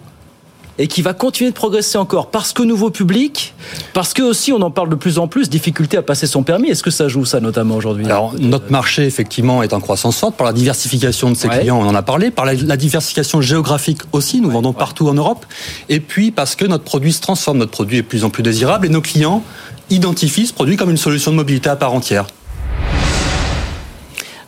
et 0.79 0.87
qui 0.87 1.03
va 1.03 1.13
continuer 1.13 1.51
de 1.51 1.55
progresser 1.55 1.99
encore 1.99 2.31
parce 2.31 2.55
que 2.55 2.63
nouveau 2.63 2.89
public, 2.89 3.53
parce 3.93 4.15
que 4.15 4.23
aussi 4.23 4.51
on 4.53 4.63
en 4.63 4.71
parle 4.71 4.89
de 4.89 4.95
plus 4.95 5.19
en 5.19 5.29
plus, 5.29 5.51
difficulté 5.51 5.99
à 5.99 6.03
passer 6.03 6.27
son 6.27 6.43
permis. 6.43 6.71
Est-ce 6.71 6.83
que 6.83 6.91
ça 6.91 7.09
joue 7.09 7.27
ça 7.27 7.41
notamment 7.41 7.75
aujourd'hui? 7.77 8.07
Alors 8.07 8.33
notre 8.39 8.71
marché 8.73 9.05
effectivement 9.05 9.63
est 9.63 9.75
en 9.75 9.81
croissance 9.81 10.17
forte 10.19 10.37
par 10.37 10.47
la 10.47 10.55
diversification 10.55 11.29
de 11.31 11.35
ses 11.37 11.49
Ouais. 11.49 11.59
clients, 11.59 11.79
on 11.79 11.87
en 11.87 11.95
a 11.95 12.01
parlé, 12.03 12.31
par 12.31 12.47
la, 12.47 12.55
la 12.55 12.79
diversification 12.79 13.43
géographique 13.43 14.01
aussi, 14.13 14.41
nous 14.41 14.51
vendons 14.51 14.73
partout 14.73 15.09
en 15.09 15.15
Europe, 15.15 15.45
et 15.91 16.01
puis 16.01 16.31
parce 16.31 16.55
que 16.57 16.65
notre 16.65 16.85
produit 16.85 17.13
se 17.13 17.21
transforme, 17.21 17.59
notre 17.59 17.73
produit 17.73 17.99
est 17.99 18.03
de 18.03 18.07
plus 18.07 18.25
en 18.25 18.31
plus 18.31 18.43
désirable 18.43 18.87
et 18.87 18.89
nos 18.89 19.03
clients 19.03 19.43
identifient 19.91 20.47
ce 20.47 20.55
produit 20.55 20.77
comme 20.77 20.91
une 20.91 20.97
solution 20.97 21.33
de 21.33 21.37
mobilité 21.37 21.69
à 21.69 21.77
part 21.77 21.93
entière. 21.93 22.25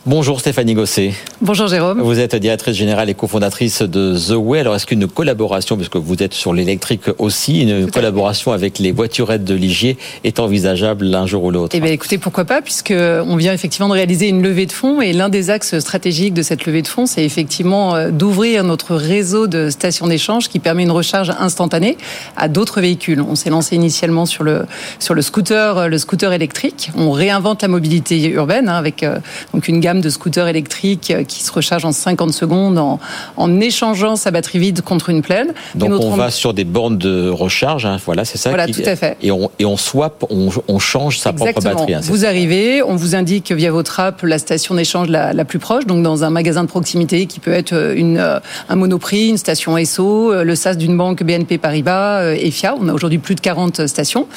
Bonjour 0.05 0.41
Stéphanie 0.41 0.73
Gosset. 0.73 1.13
Bonjour 1.39 1.67
Jérôme. 1.67 2.01
Vous 2.01 2.19
êtes 2.19 2.35
directrice 2.35 2.75
générale 2.75 3.09
et 3.09 3.13
cofondatrice 3.13 3.83
de 3.83 4.17
The 4.17 4.35
Way. 4.35 4.59
Alors 4.59 4.75
est-ce 4.75 4.85
qu'une 4.85 5.07
collaboration, 5.07 5.77
puisque 5.77 5.95
vous 5.95 6.21
êtes 6.21 6.33
sur 6.33 6.53
l'électrique 6.53 7.03
aussi, 7.19 7.61
une 7.61 7.89
collaboration 7.89 8.51
avec 8.51 8.79
les 8.79 8.91
voiturettes 8.91 9.45
de 9.45 9.55
Ligier 9.55 9.97
est 10.25 10.41
envisageable 10.41 11.05
l'un 11.05 11.25
jour 11.25 11.45
ou 11.45 11.51
l'autre? 11.51 11.73
Eh 11.73 11.79
bien 11.79 11.93
écoutez, 11.93 12.17
pourquoi 12.17 12.43
pas, 12.43 12.61
puisque 12.61 12.93
on 12.93 13.37
vient 13.37 13.53
effectivement 13.53 13.87
de 13.87 13.93
réaliser 13.93 14.27
une 14.27 14.43
levée 14.43 14.65
de 14.65 14.73
fonds 14.73 14.99
et 14.99 15.13
l'un 15.13 15.29
des 15.29 15.49
axes 15.49 15.79
stratégiques 15.79 16.33
de 16.33 16.41
cette 16.41 16.65
levée 16.65 16.81
de 16.81 16.87
fonds, 16.87 17.05
c'est 17.05 17.23
effectivement 17.23 17.95
euh, 17.95 18.11
d'ouvrir 18.11 18.65
notre 18.65 18.95
réseau 18.95 19.47
de 19.47 19.69
stations 19.69 20.07
d'échange 20.07 20.49
qui 20.49 20.59
permet 20.59 20.83
une 20.83 20.91
recharge 20.91 21.31
instantanée 21.39 21.97
à 22.35 22.49
d'autres 22.49 22.81
véhicules. 22.81 23.21
On 23.21 23.35
s'est 23.35 23.49
lancé 23.49 23.77
initialement 23.77 24.25
sur 24.25 24.43
le 24.43 24.65
sur 24.99 25.13
le 25.13 25.21
scooter, 25.21 25.87
le 25.87 25.97
scooter 25.97 26.33
électrique. 26.33 26.91
On 26.97 27.11
réinvente 27.11 27.61
la 27.61 27.69
mobilité 27.69 28.21
urbaine 28.31 28.67
hein, 28.67 28.75
avec 28.75 29.03
euh, 29.03 29.19
donc 29.53 29.69
une 29.69 29.79
gamme 29.79 29.92
de 30.01 30.09
scooters 30.09 30.47
électriques 30.47 31.11
euh, 31.11 31.23
qui 31.23 31.43
se 31.43 31.51
rechargent 31.51 31.85
en 31.85 31.91
50 31.91 32.33
secondes 32.33 32.77
en, 32.77 32.99
en 33.37 33.59
échangeant 33.59 34.15
sa 34.15 34.31
batterie 34.31 34.59
vide 34.59 34.81
contre 34.81 35.09
une 35.09 35.21
pleine. 35.21 35.53
Donc 35.75 35.91
on 35.99 36.15
va 36.15 36.31
sur 36.31 36.53
des 36.53 36.63
bornes 36.63 36.97
de 36.97 37.29
recharge, 37.29 37.85
hein, 37.85 37.97
voilà, 38.05 38.25
c'est 38.25 38.37
ça. 38.37 38.49
Voilà, 38.49 38.67
tout 38.67 38.81
à 38.85 38.95
fait. 38.95 39.17
Et 39.21 39.31
on, 39.31 39.49
et 39.59 39.65
on 39.65 39.77
swap, 39.77 40.25
on, 40.29 40.49
on 40.67 40.79
change 40.79 41.19
sa 41.19 41.31
Exactement. 41.31 41.61
propre 41.61 41.77
batterie. 41.77 41.93
Hein, 41.95 42.01
vous 42.03 42.25
arrivez, 42.25 42.83
on 42.83 42.95
vous 42.95 43.15
indique 43.15 43.51
via 43.51 43.71
votre 43.71 43.99
app 43.99 44.21
la 44.23 44.39
station 44.39 44.75
d'échange 44.75 45.09
la, 45.09 45.33
la, 45.33 45.45
plus 45.45 45.59
proche, 45.59 45.85
donc 45.85 46.03
dans 46.03 46.23
un 46.23 46.29
magasin 46.29 46.63
de 46.63 46.69
proximité 46.69 47.25
qui 47.25 47.39
peut 47.39 47.53
être 47.53 47.73
euh, 47.73 47.95
une, 47.95 48.17
euh, 48.17 48.39
un 48.69 48.75
monoprix, 48.75 49.29
une 49.29 49.37
station 49.37 49.83
SO, 49.85 50.43
le 50.43 50.55
SAS 50.55 50.77
d'une 50.77 50.97
banque 50.97 51.23
BNP 51.23 51.57
Paribas, 51.57 52.33
EFIA. 52.33 52.75
On 52.79 52.87
a 52.87 52.93
aujourd'hui 52.93 53.17
plus 53.19 53.35
de 53.35 53.41
40 53.41 53.87
stations. 53.87 54.27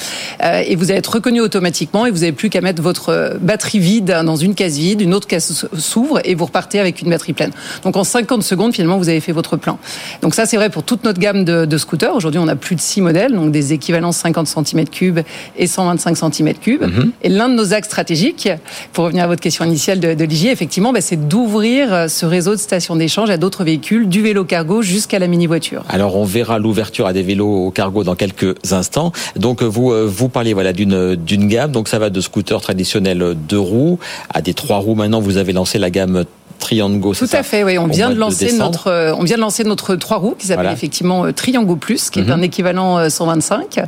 Et 0.65 0.75
vous 0.75 0.89
allez 0.89 0.99
être 0.99 1.13
reconnu 1.13 1.41
automatiquement 1.41 2.05
et 2.05 2.11
vous 2.11 2.19
n'avez 2.19 2.31
plus 2.31 2.49
qu'à 2.49 2.61
mettre 2.61 2.81
votre 2.81 3.37
batterie 3.39 3.79
vide 3.79 4.17
dans 4.25 4.35
une 4.35 4.55
case 4.55 4.77
vide, 4.77 5.01
une 5.01 5.13
autre 5.13 5.27
case 5.27 5.45
s'ouvre 5.53 6.19
et 6.23 6.35
vous 6.35 6.45
repartez 6.45 6.79
avec 6.79 7.01
une 7.01 7.09
batterie 7.09 7.33
pleine. 7.33 7.51
Donc 7.83 7.95
en 7.95 8.03
50 8.03 8.43
secondes, 8.43 8.73
finalement, 8.73 8.97
vous 8.97 9.09
avez 9.09 9.19
fait 9.19 9.31
votre 9.31 9.57
plein. 9.57 9.77
Donc 10.21 10.35
ça, 10.35 10.45
c'est 10.45 10.57
vrai 10.57 10.69
pour 10.69 10.83
toute 10.83 11.03
notre 11.03 11.19
gamme 11.19 11.45
de, 11.45 11.65
de 11.65 11.77
scooters. 11.77 12.15
Aujourd'hui, 12.15 12.39
on 12.39 12.47
a 12.47 12.55
plus 12.55 12.75
de 12.75 12.81
6 12.81 13.01
modèles, 13.01 13.33
donc 13.33 13.51
des 13.51 13.73
équivalents 13.73 14.11
50 14.11 14.47
cm3 14.47 15.23
et 15.57 15.67
125 15.67 16.15
cm3. 16.15 16.79
Mm-hmm. 16.79 17.09
Et 17.23 17.29
l'un 17.29 17.49
de 17.49 17.55
nos 17.55 17.73
axes 17.73 17.87
stratégiques, 17.87 18.49
pour 18.93 19.05
revenir 19.05 19.23
à 19.23 19.27
votre 19.27 19.41
question 19.41 19.65
initiale 19.65 19.99
de, 19.99 20.13
de 20.13 20.23
Ligier, 20.25 20.51
effectivement, 20.51 20.93
bah, 20.93 21.01
c'est 21.01 21.27
d'ouvrir 21.27 22.09
ce 22.09 22.25
réseau 22.25 22.51
de 22.51 22.59
stations 22.59 22.95
d'échange 22.95 23.29
à 23.29 23.37
d'autres 23.37 23.63
véhicules, 23.63 24.07
du 24.07 24.21
vélo 24.21 24.45
cargo 24.45 24.81
jusqu'à 24.81 25.19
la 25.19 25.27
mini-voiture. 25.27 25.83
Alors 25.89 26.15
on 26.15 26.25
verra 26.25 26.59
l'ouverture 26.59 27.07
à 27.07 27.13
des 27.13 27.23
vélos 27.23 27.71
cargo 27.71 28.03
dans 28.03 28.15
quelques 28.15 28.55
instants. 28.71 29.11
Donc 29.35 29.63
vous 29.63 29.93
vous 30.07 30.29
parliez 30.29 30.53
voilà 30.53 30.73
d'une 30.73 31.15
d'une 31.15 31.47
gamme, 31.47 31.71
donc 31.71 31.87
ça 31.87 31.99
va 31.99 32.09
de 32.09 32.21
scooters 32.21 32.61
traditionnels 32.61 33.35
deux 33.47 33.59
roues 33.59 33.99
à 34.33 34.41
des 34.41 34.53
trois 34.53 34.77
roues 34.77 34.95
maintenant. 34.95 35.19
Vous 35.19 35.36
avez 35.37 35.53
lancé 35.53 35.79
la 35.79 35.89
gamme 35.89 36.25
Triango. 36.59 37.13
Tout 37.13 37.27
à 37.31 37.43
fait, 37.43 37.63
oui. 37.63 37.77
On 37.77 37.87
vient 37.87 38.09
de 38.09 38.15
lancer 38.15 38.51
de 38.51 38.57
notre, 38.57 38.87
euh, 38.87 39.13
on 39.17 39.23
vient 39.23 39.35
de 39.35 39.41
lancer 39.41 39.63
notre 39.63 39.95
trois 39.95 40.17
roues 40.17 40.35
qui 40.37 40.47
s'appelle 40.47 40.63
voilà. 40.65 40.73
effectivement 40.73 41.25
euh, 41.25 41.31
Triango 41.31 41.75
Plus, 41.75 42.09
qui 42.09 42.19
est 42.19 42.23
mm 42.23 42.29
-hmm. 42.29 42.33
un 42.33 42.41
équivalent 42.41 43.09
125, 43.09 43.79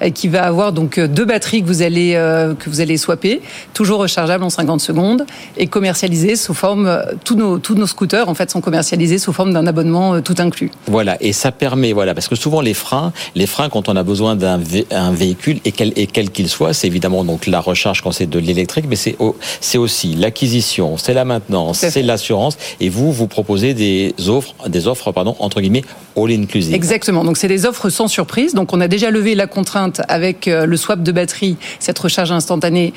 et 0.00 0.10
qui 0.12 0.28
va 0.28 0.42
avoir 0.44 0.72
donc 0.72 0.98
deux 1.00 1.24
batteries 1.24 1.62
que 1.62 1.66
vous 1.66 1.82
allez 1.82 2.12
que 2.58 2.70
vous 2.70 2.80
allez 2.80 2.96
swapper, 2.96 3.40
toujours 3.74 3.98
rechargeable 4.00 4.44
en 4.44 4.50
50 4.50 4.80
secondes 4.80 5.22
et 5.56 5.66
commercialisé 5.66 6.36
sous 6.36 6.54
forme 6.54 6.86
tous 7.24 7.36
nos 7.36 7.58
tous 7.58 7.74
nos 7.74 7.86
scooters 7.86 8.28
en 8.28 8.34
fait 8.34 8.50
sont 8.50 8.60
commercialisés 8.60 9.18
sous 9.18 9.32
forme 9.32 9.52
d'un 9.52 9.66
abonnement 9.66 10.20
tout 10.20 10.38
inclus. 10.38 10.70
Voilà, 10.86 11.16
et 11.20 11.32
ça 11.32 11.50
permet 11.52 11.92
voilà 11.92 12.12
parce 12.14 12.28
que 12.28 12.36
souvent 12.36 12.60
les 12.60 12.74
freins, 12.74 13.12
les 13.34 13.46
freins 13.46 13.68
quand 13.68 13.88
on 13.88 13.96
a 13.96 14.02
besoin 14.02 14.36
d'un 14.36 14.58
vé 14.58 14.86
un 14.90 15.12
véhicule 15.12 15.58
et 15.64 15.72
quel 15.72 15.92
et 15.96 16.06
quel 16.06 16.30
qu'il 16.30 16.48
soit, 16.48 16.72
c'est 16.72 16.86
évidemment 16.86 17.24
donc 17.24 17.46
la 17.46 17.60
recharge 17.60 18.02
quand 18.02 18.12
c'est 18.12 18.30
de 18.36 18.38
l'électrique, 18.38 18.86
mais 18.88 18.96
c'est 18.96 19.16
c'est 19.60 19.78
aussi 19.78 20.14
l'acquisition, 20.14 20.96
c'est 20.96 21.14
la 21.14 21.24
maintenance, 21.24 21.78
c'est 21.78 22.02
la 22.02 22.15
assurance 22.16 22.54
et 22.84 22.88
vous 22.96 23.08
vous 23.18 23.28
proposez 23.36 23.70
des 23.84 24.14
offres 24.36 24.54
des 24.76 24.84
offres 24.92 25.08
pardon 25.18 25.34
entre 25.46 25.58
guillemets 25.62 25.84
all 26.20 26.30
inclusive. 26.44 26.74
Exactement. 26.82 27.22
Donc 27.28 27.36
c'est 27.40 27.52
des 27.56 27.62
offres 27.70 27.88
sans 27.98 28.08
surprise. 28.18 28.50
Donc 28.58 28.68
on 28.76 28.80
a 28.86 28.88
déjà 28.96 29.08
levé 29.18 29.30
la 29.42 29.48
contrainte 29.56 29.98
avec 30.18 30.38
le 30.72 30.76
swap 30.84 31.00
de 31.08 31.12
batterie, 31.20 31.56
cette 31.86 31.98
recharge 32.06 32.32
instantanée 32.40 32.88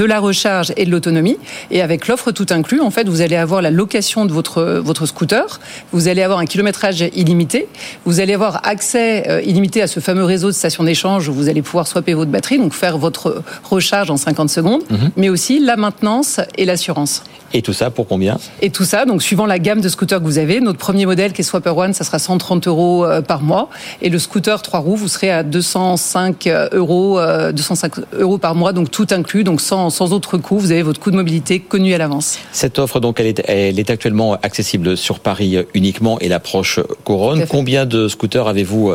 de 0.00 0.04
la 0.12 0.18
recharge 0.28 0.68
et 0.80 0.84
de 0.88 0.90
l'autonomie 0.94 1.38
et 1.70 1.80
avec 1.88 2.00
l'offre 2.08 2.30
tout 2.38 2.46
inclus, 2.50 2.80
en 2.88 2.92
fait, 2.96 3.06
vous 3.08 3.20
allez 3.26 3.36
avoir 3.46 3.60
la 3.62 3.72
location 3.82 4.20
de 4.28 4.32
votre 4.38 4.62
votre 4.90 5.04
scooter, 5.12 5.46
vous 5.92 6.04
allez 6.10 6.22
avoir 6.28 6.38
un 6.44 6.48
kilométrage 6.52 7.00
illimité, 7.22 7.60
vous 8.04 8.16
allez 8.22 8.34
avoir 8.40 8.54
accès 8.74 9.42
illimité 9.50 9.78
à 9.82 9.88
ce 9.94 10.00
fameux 10.08 10.24
réseau 10.34 10.48
de 10.48 10.58
stations 10.62 10.84
d'échange 10.84 11.22
où 11.28 11.34
vous 11.40 11.48
allez 11.48 11.62
pouvoir 11.68 11.86
swapper 11.92 12.14
votre 12.20 12.30
batterie, 12.36 12.58
donc 12.64 12.72
faire 12.84 12.96
votre 13.06 13.42
recharge 13.74 14.10
en 14.10 14.16
50 14.16 14.50
secondes, 14.58 14.82
mm 14.90 14.94
-hmm. 14.96 15.10
mais 15.20 15.28
aussi 15.34 15.54
la 15.70 15.76
maintenance 15.84 16.32
et 16.60 16.64
l'assurance. 16.70 17.14
Et 17.54 17.62
tout 17.62 17.72
ça 17.80 17.90
pour 17.96 18.06
combien? 18.06 18.36
Et 18.60 18.70
tout 18.70 18.84
ça, 18.84 19.04
donc 19.04 19.22
suivant 19.22 19.46
la 19.46 19.58
gamme 19.58 19.80
de 19.80 19.88
scooters 19.88 20.18
que 20.18 20.24
vous 20.24 20.38
avez, 20.38 20.60
notre 20.60 20.78
premier 20.78 21.06
modèle 21.06 21.32
qui 21.32 21.42
est 21.42 21.44
Swapper 21.44 21.70
One, 21.70 21.94
ça 21.94 22.02
sera 22.02 22.18
130 22.18 22.66
euros 22.66 23.06
par 23.26 23.42
mois, 23.42 23.68
et 24.02 24.08
le 24.08 24.18
scooter 24.18 24.60
3 24.60 24.80
roues, 24.80 24.96
vous 24.96 25.08
serez 25.08 25.30
à 25.30 25.42
205 25.44 26.48
euros, 26.72 27.20
205 27.52 27.92
euros 28.18 28.38
par 28.38 28.54
mois, 28.54 28.72
donc 28.72 28.90
tout 28.90 29.06
inclus, 29.10 29.44
donc 29.44 29.60
sans, 29.60 29.90
sans 29.90 30.12
autre 30.12 30.38
coût, 30.38 30.58
vous 30.58 30.72
avez 30.72 30.82
votre 30.82 30.98
coût 30.98 31.10
de 31.10 31.16
mobilité 31.16 31.60
connu 31.60 31.94
à 31.94 31.98
l'avance. 31.98 32.38
Cette 32.50 32.78
offre, 32.78 32.98
donc, 32.98 33.20
elle 33.20 33.26
est, 33.26 33.42
elle 33.46 33.78
est 33.78 33.90
actuellement 33.90 34.36
accessible 34.42 34.96
sur 34.96 35.20
Paris 35.20 35.58
uniquement 35.74 36.18
et 36.18 36.28
l'approche 36.28 36.80
couronne. 37.04 37.44
Combien 37.48 37.86
de 37.86 38.08
scooters 38.08 38.48
avez-vous 38.48 38.94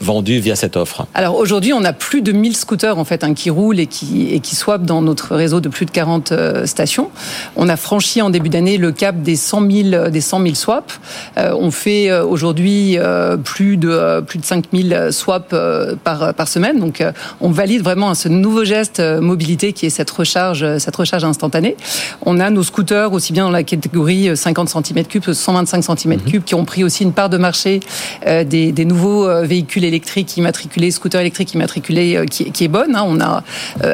vendus 0.00 0.40
via 0.40 0.56
cette 0.56 0.76
offre? 0.76 1.06
Alors 1.14 1.36
aujourd'hui, 1.36 1.72
on 1.72 1.84
a 1.84 1.92
plus 1.92 2.22
de 2.22 2.32
1000 2.32 2.56
scooters 2.56 2.98
en 2.98 3.04
fait, 3.04 3.22
hein, 3.22 3.34
qui 3.34 3.50
roulent 3.50 3.78
et 3.78 3.86
qui, 3.86 4.32
et 4.32 4.40
qui 4.40 4.56
swappent 4.56 4.86
dans 4.86 5.02
notre 5.02 5.36
réseau 5.36 5.60
de 5.60 5.68
plus 5.68 5.86
de 5.86 5.92
40 5.92 6.32
stations. 6.64 7.10
On 7.54 7.68
a 7.68 7.76
franchi 7.76 8.20
en 8.20 8.30
début 8.30 8.48
d'année 8.48 8.76
le 8.76 8.90
cap 8.90 9.03
des 9.12 9.36
100 9.36 9.70
000, 9.70 10.08
des 10.10 10.20
100 10.20 10.42
000 10.42 10.54
swaps. 10.54 11.00
Euh, 11.36 11.54
on 11.58 11.70
fait 11.70 12.10
aujourd'hui 12.12 12.96
euh, 12.98 13.36
plus 13.36 13.76
de 13.76 14.20
plus 14.20 14.38
de 14.38 14.44
5 14.44 14.66
000 14.72 15.10
swaps 15.10 15.46
euh, 15.52 15.94
par 16.02 16.34
par 16.34 16.48
semaine. 16.48 16.78
Donc 16.78 17.02
on 17.40 17.50
valide 17.50 17.82
vraiment 17.82 18.14
ce 18.14 18.28
nouveau 18.28 18.64
geste 18.64 19.00
mobilité 19.00 19.72
qui 19.72 19.86
est 19.86 19.90
cette 19.90 20.10
recharge 20.10 20.78
cette 20.78 20.96
recharge 20.96 21.24
instantanée. 21.24 21.76
On 22.22 22.40
a 22.40 22.50
nos 22.50 22.62
scooters 22.62 23.12
aussi 23.12 23.32
bien 23.32 23.44
dans 23.44 23.50
la 23.50 23.62
catégorie 23.62 24.36
50 24.36 24.68
cm3 24.68 25.32
125 25.32 25.80
cm3 25.80 26.36
mmh. 26.38 26.42
qui 26.42 26.54
ont 26.54 26.64
pris 26.64 26.84
aussi 26.84 27.02
une 27.02 27.12
part 27.12 27.28
de 27.28 27.36
marché 27.36 27.80
des, 28.26 28.72
des 28.72 28.84
nouveaux 28.84 29.28
véhicules 29.42 29.84
électriques 29.84 30.36
immatriculés, 30.36 30.90
scooters 30.90 31.20
électriques 31.20 31.54
immatriculés 31.54 32.24
qui, 32.30 32.50
qui 32.50 32.64
est 32.64 32.68
bonne. 32.68 32.94
Hein. 32.96 33.04
On 33.06 33.20
a 33.20 33.42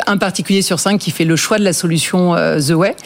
un 0.06 0.16
particulier 0.16 0.62
sur 0.62 0.80
cinq 0.80 0.98
qui 0.98 1.10
fait 1.10 1.24
le 1.24 1.36
choix 1.36 1.58
de 1.58 1.64
la 1.64 1.72
solution 1.72 2.34
The 2.34 2.72
Way 2.72 2.96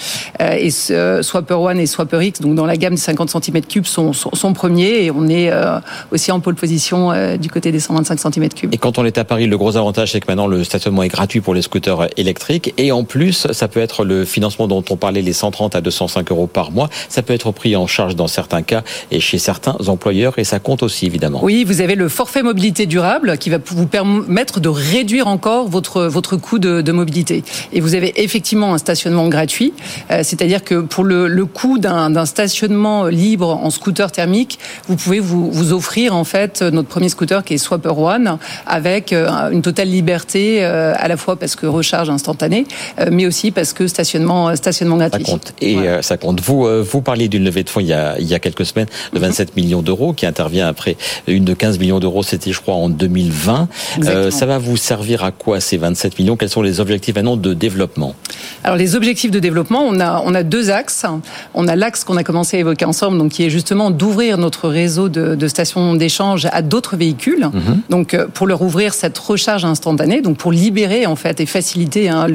et 0.40 0.70
Swapper 0.70 1.54
One 1.54 1.80
et 1.80 1.86
Swapper 1.94 2.26
X, 2.26 2.40
donc 2.40 2.54
dans 2.54 2.66
la 2.66 2.76
gamme 2.76 2.94
des 2.94 3.00
50 3.00 3.30
cm3 3.30 3.85
sont, 3.85 4.12
sont, 4.12 4.35
sont 4.35 4.52
premiers 4.52 5.04
et 5.04 5.11
on 5.11 5.28
est 5.28 5.50
euh, 5.50 5.78
aussi 6.11 6.33
en 6.33 6.40
pole 6.40 6.54
position 6.54 7.12
euh, 7.12 7.37
du 7.37 7.48
côté 7.48 7.72
des 7.72 7.80
125 7.80 8.18
cm3. 8.18 8.68
Et 8.72 8.78
quand 8.78 8.98
on 8.98 9.04
est 9.04 9.18
à 9.18 9.24
Paris, 9.24 9.46
le 9.46 9.57
gros 9.57 9.76
avantage 9.76 10.12
c'est 10.12 10.20
que 10.20 10.26
maintenant 10.28 10.46
le 10.46 10.64
stationnement 10.64 11.02
est 11.02 11.09
gratuit 11.09 11.40
pour 11.40 11.54
les 11.54 11.62
scooters 11.62 12.09
électriques 12.16 12.74
et 12.78 12.92
en 12.92 13.04
plus 13.04 13.46
ça 13.52 13.68
peut 13.68 13.80
être 13.80 14.04
le 14.04 14.24
financement 14.24 14.66
dont 14.66 14.85
on 14.90 14.96
parlait, 14.96 15.22
les 15.22 15.33
130 15.33 15.76
à 15.76 15.80
205 15.80 16.30
euros 16.30 16.46
par 16.46 16.70
mois, 16.70 16.88
ça 17.09 17.22
peut 17.22 17.33
être 17.33 17.52
pris 17.52 17.76
en 17.76 17.87
charge 17.87 18.16
dans 18.16 18.28
certains 18.28 18.62
cas 18.62 18.83
et 19.11 19.20
chez 19.20 19.38
certains 19.38 19.76
employeurs 19.87 20.38
et 20.38 20.44
ça 20.44 20.59
compte 20.59 20.83
aussi 20.83 21.07
évidemment. 21.07 21.40
Oui, 21.42 21.64
vous 21.64 21.80
avez 21.80 21.94
le 21.94 22.09
forfait 22.09 22.42
mobilité 22.42 22.87
durable 22.87 23.38
qui 23.38 23.50
va 23.50 23.59
vous 23.64 23.87
permettre 23.87 24.61
de 24.61 24.68
réduire 24.68 25.28
encore 25.28 25.68
votre, 25.68 26.04
votre 26.04 26.37
coût 26.37 26.59
de, 26.59 26.80
de 26.80 26.92
mobilité. 26.92 27.44
Et 27.72 27.80
vous 27.80 27.94
avez 27.94 28.22
effectivement 28.22 28.74
un 28.74 28.78
stationnement 28.78 29.28
gratuit, 29.28 29.72
euh, 30.11 30.20
c'est-à-dire 30.22 30.64
que 30.64 30.80
pour 30.80 31.04
le, 31.04 31.28
le 31.28 31.46
coût 31.46 31.78
d'un 31.87 32.27
stationnement 32.27 33.07
libre 33.07 33.49
en 33.49 33.70
scooter 33.70 34.11
thermique, 34.11 34.59
vous 34.88 34.97
pouvez 34.97 35.20
vous, 35.20 35.51
vous, 35.51 35.73
offrir 35.73 36.14
en 36.14 36.25
fait 36.25 36.62
notre 36.62 36.88
premier 36.88 37.09
scooter 37.09 37.44
qui 37.44 37.55
est 37.55 37.59
Swapper 37.59 37.92
One 37.97 38.38
avec 38.66 39.12
une 39.12 39.62
totale 39.62 39.88
liberté 39.88 40.64
à 40.64 41.09
la 41.09 41.16
fois 41.16 41.37
parce 41.37 41.57
que 41.57 41.66
recharge 41.66 42.11
instantanée, 42.11 42.66
mais 43.11 43.27
aussi 43.27 43.51
parce 43.51 43.73
que 43.73 43.87
stationnement 43.87 44.55
stationnement 44.57 44.97
gratuit. 44.97 45.25
Ça 45.25 45.33
compte 45.33 45.53
et 45.61 45.77
ouais. 45.77 46.03
ça 46.03 46.16
compte. 46.16 46.40
Vous 46.40 46.66
vous 46.83 47.01
parliez 47.03 47.29
d'une 47.29 47.44
levée 47.44 47.64
de 47.64 47.70
fonds 47.70 47.81
il 47.81 47.87
y 47.87 47.92
a, 47.92 48.16
il 48.18 48.27
y 48.27 48.35
a 48.35 48.38
quelques 48.38 48.66
semaines 48.66 48.88
de 49.12 49.18
27 49.18 49.49
mm 49.49 49.51
-hmm. 49.51 49.62
millions 49.62 49.83
d'euros 49.83 50.12
qui 50.12 50.27
intervient 50.27 50.66
après 50.66 50.97
une 51.27 51.44
de 51.44 51.55
15 51.55 51.79
millions 51.79 52.01
d'euros, 52.01 52.23
c'était 52.23 52.53
je 52.53 52.61
crois 52.61 52.75
en 52.75 52.88
2020. 52.88 53.68
Euh, 54.05 54.31
ça 54.31 54.47
va 54.47 54.59
vous 54.59 54.77
servir 54.77 55.25
à 55.25 55.31
quoi 55.31 55.61
ces 55.61 55.77
27 55.77 56.18
millions? 56.18 56.37
Quels 56.37 56.49
sont 56.49 56.62
les 56.62 56.81
objectifs 56.81 57.14
maintenant 57.14 57.37
de 57.37 57.55
développement? 57.55 58.14
Alors 58.64 58.77
les 58.77 58.94
objectifs 58.94 59.31
de 59.31 59.38
développement, 59.38 59.83
on 59.85 60.01
a 60.01 60.23
on 60.25 60.35
a 60.35 60.42
deux 60.42 60.70
axes. 60.70 61.05
On 61.55 61.68
a 61.68 61.73
a 61.74 61.76
l'axe 61.76 62.04
qu'on 62.04 62.16
a 62.16 62.24
commencé 62.24 62.56
à 62.56 62.60
évoquer 62.60 62.84
ensemble, 62.84 63.18
donc 63.18 63.32
qui 63.32 63.42
est 63.44 63.50
justement 63.50 63.90
d'ouvrir 63.90 64.38
notre 64.38 64.68
réseau 64.68 65.08
de, 65.08 65.34
de 65.34 65.48
stations 65.48 65.94
d'échange 65.94 66.46
à 66.52 66.62
d'autres 66.62 66.96
véhicules. 66.96 67.44
Mhm. 67.52 67.80
Donc 67.90 68.14
euh, 68.14 68.26
pour 68.32 68.46
leur 68.46 68.62
ouvrir 68.62 68.94
cette 68.94 69.18
recharge 69.18 69.64
instantanée, 69.64 70.22
donc 70.22 70.37
pour 70.37 70.52
libérer 70.52 71.06
en 71.06 71.16
fait 71.16 71.40
et 71.40 71.46
faciliter 71.46 72.08
hein, 72.08 72.26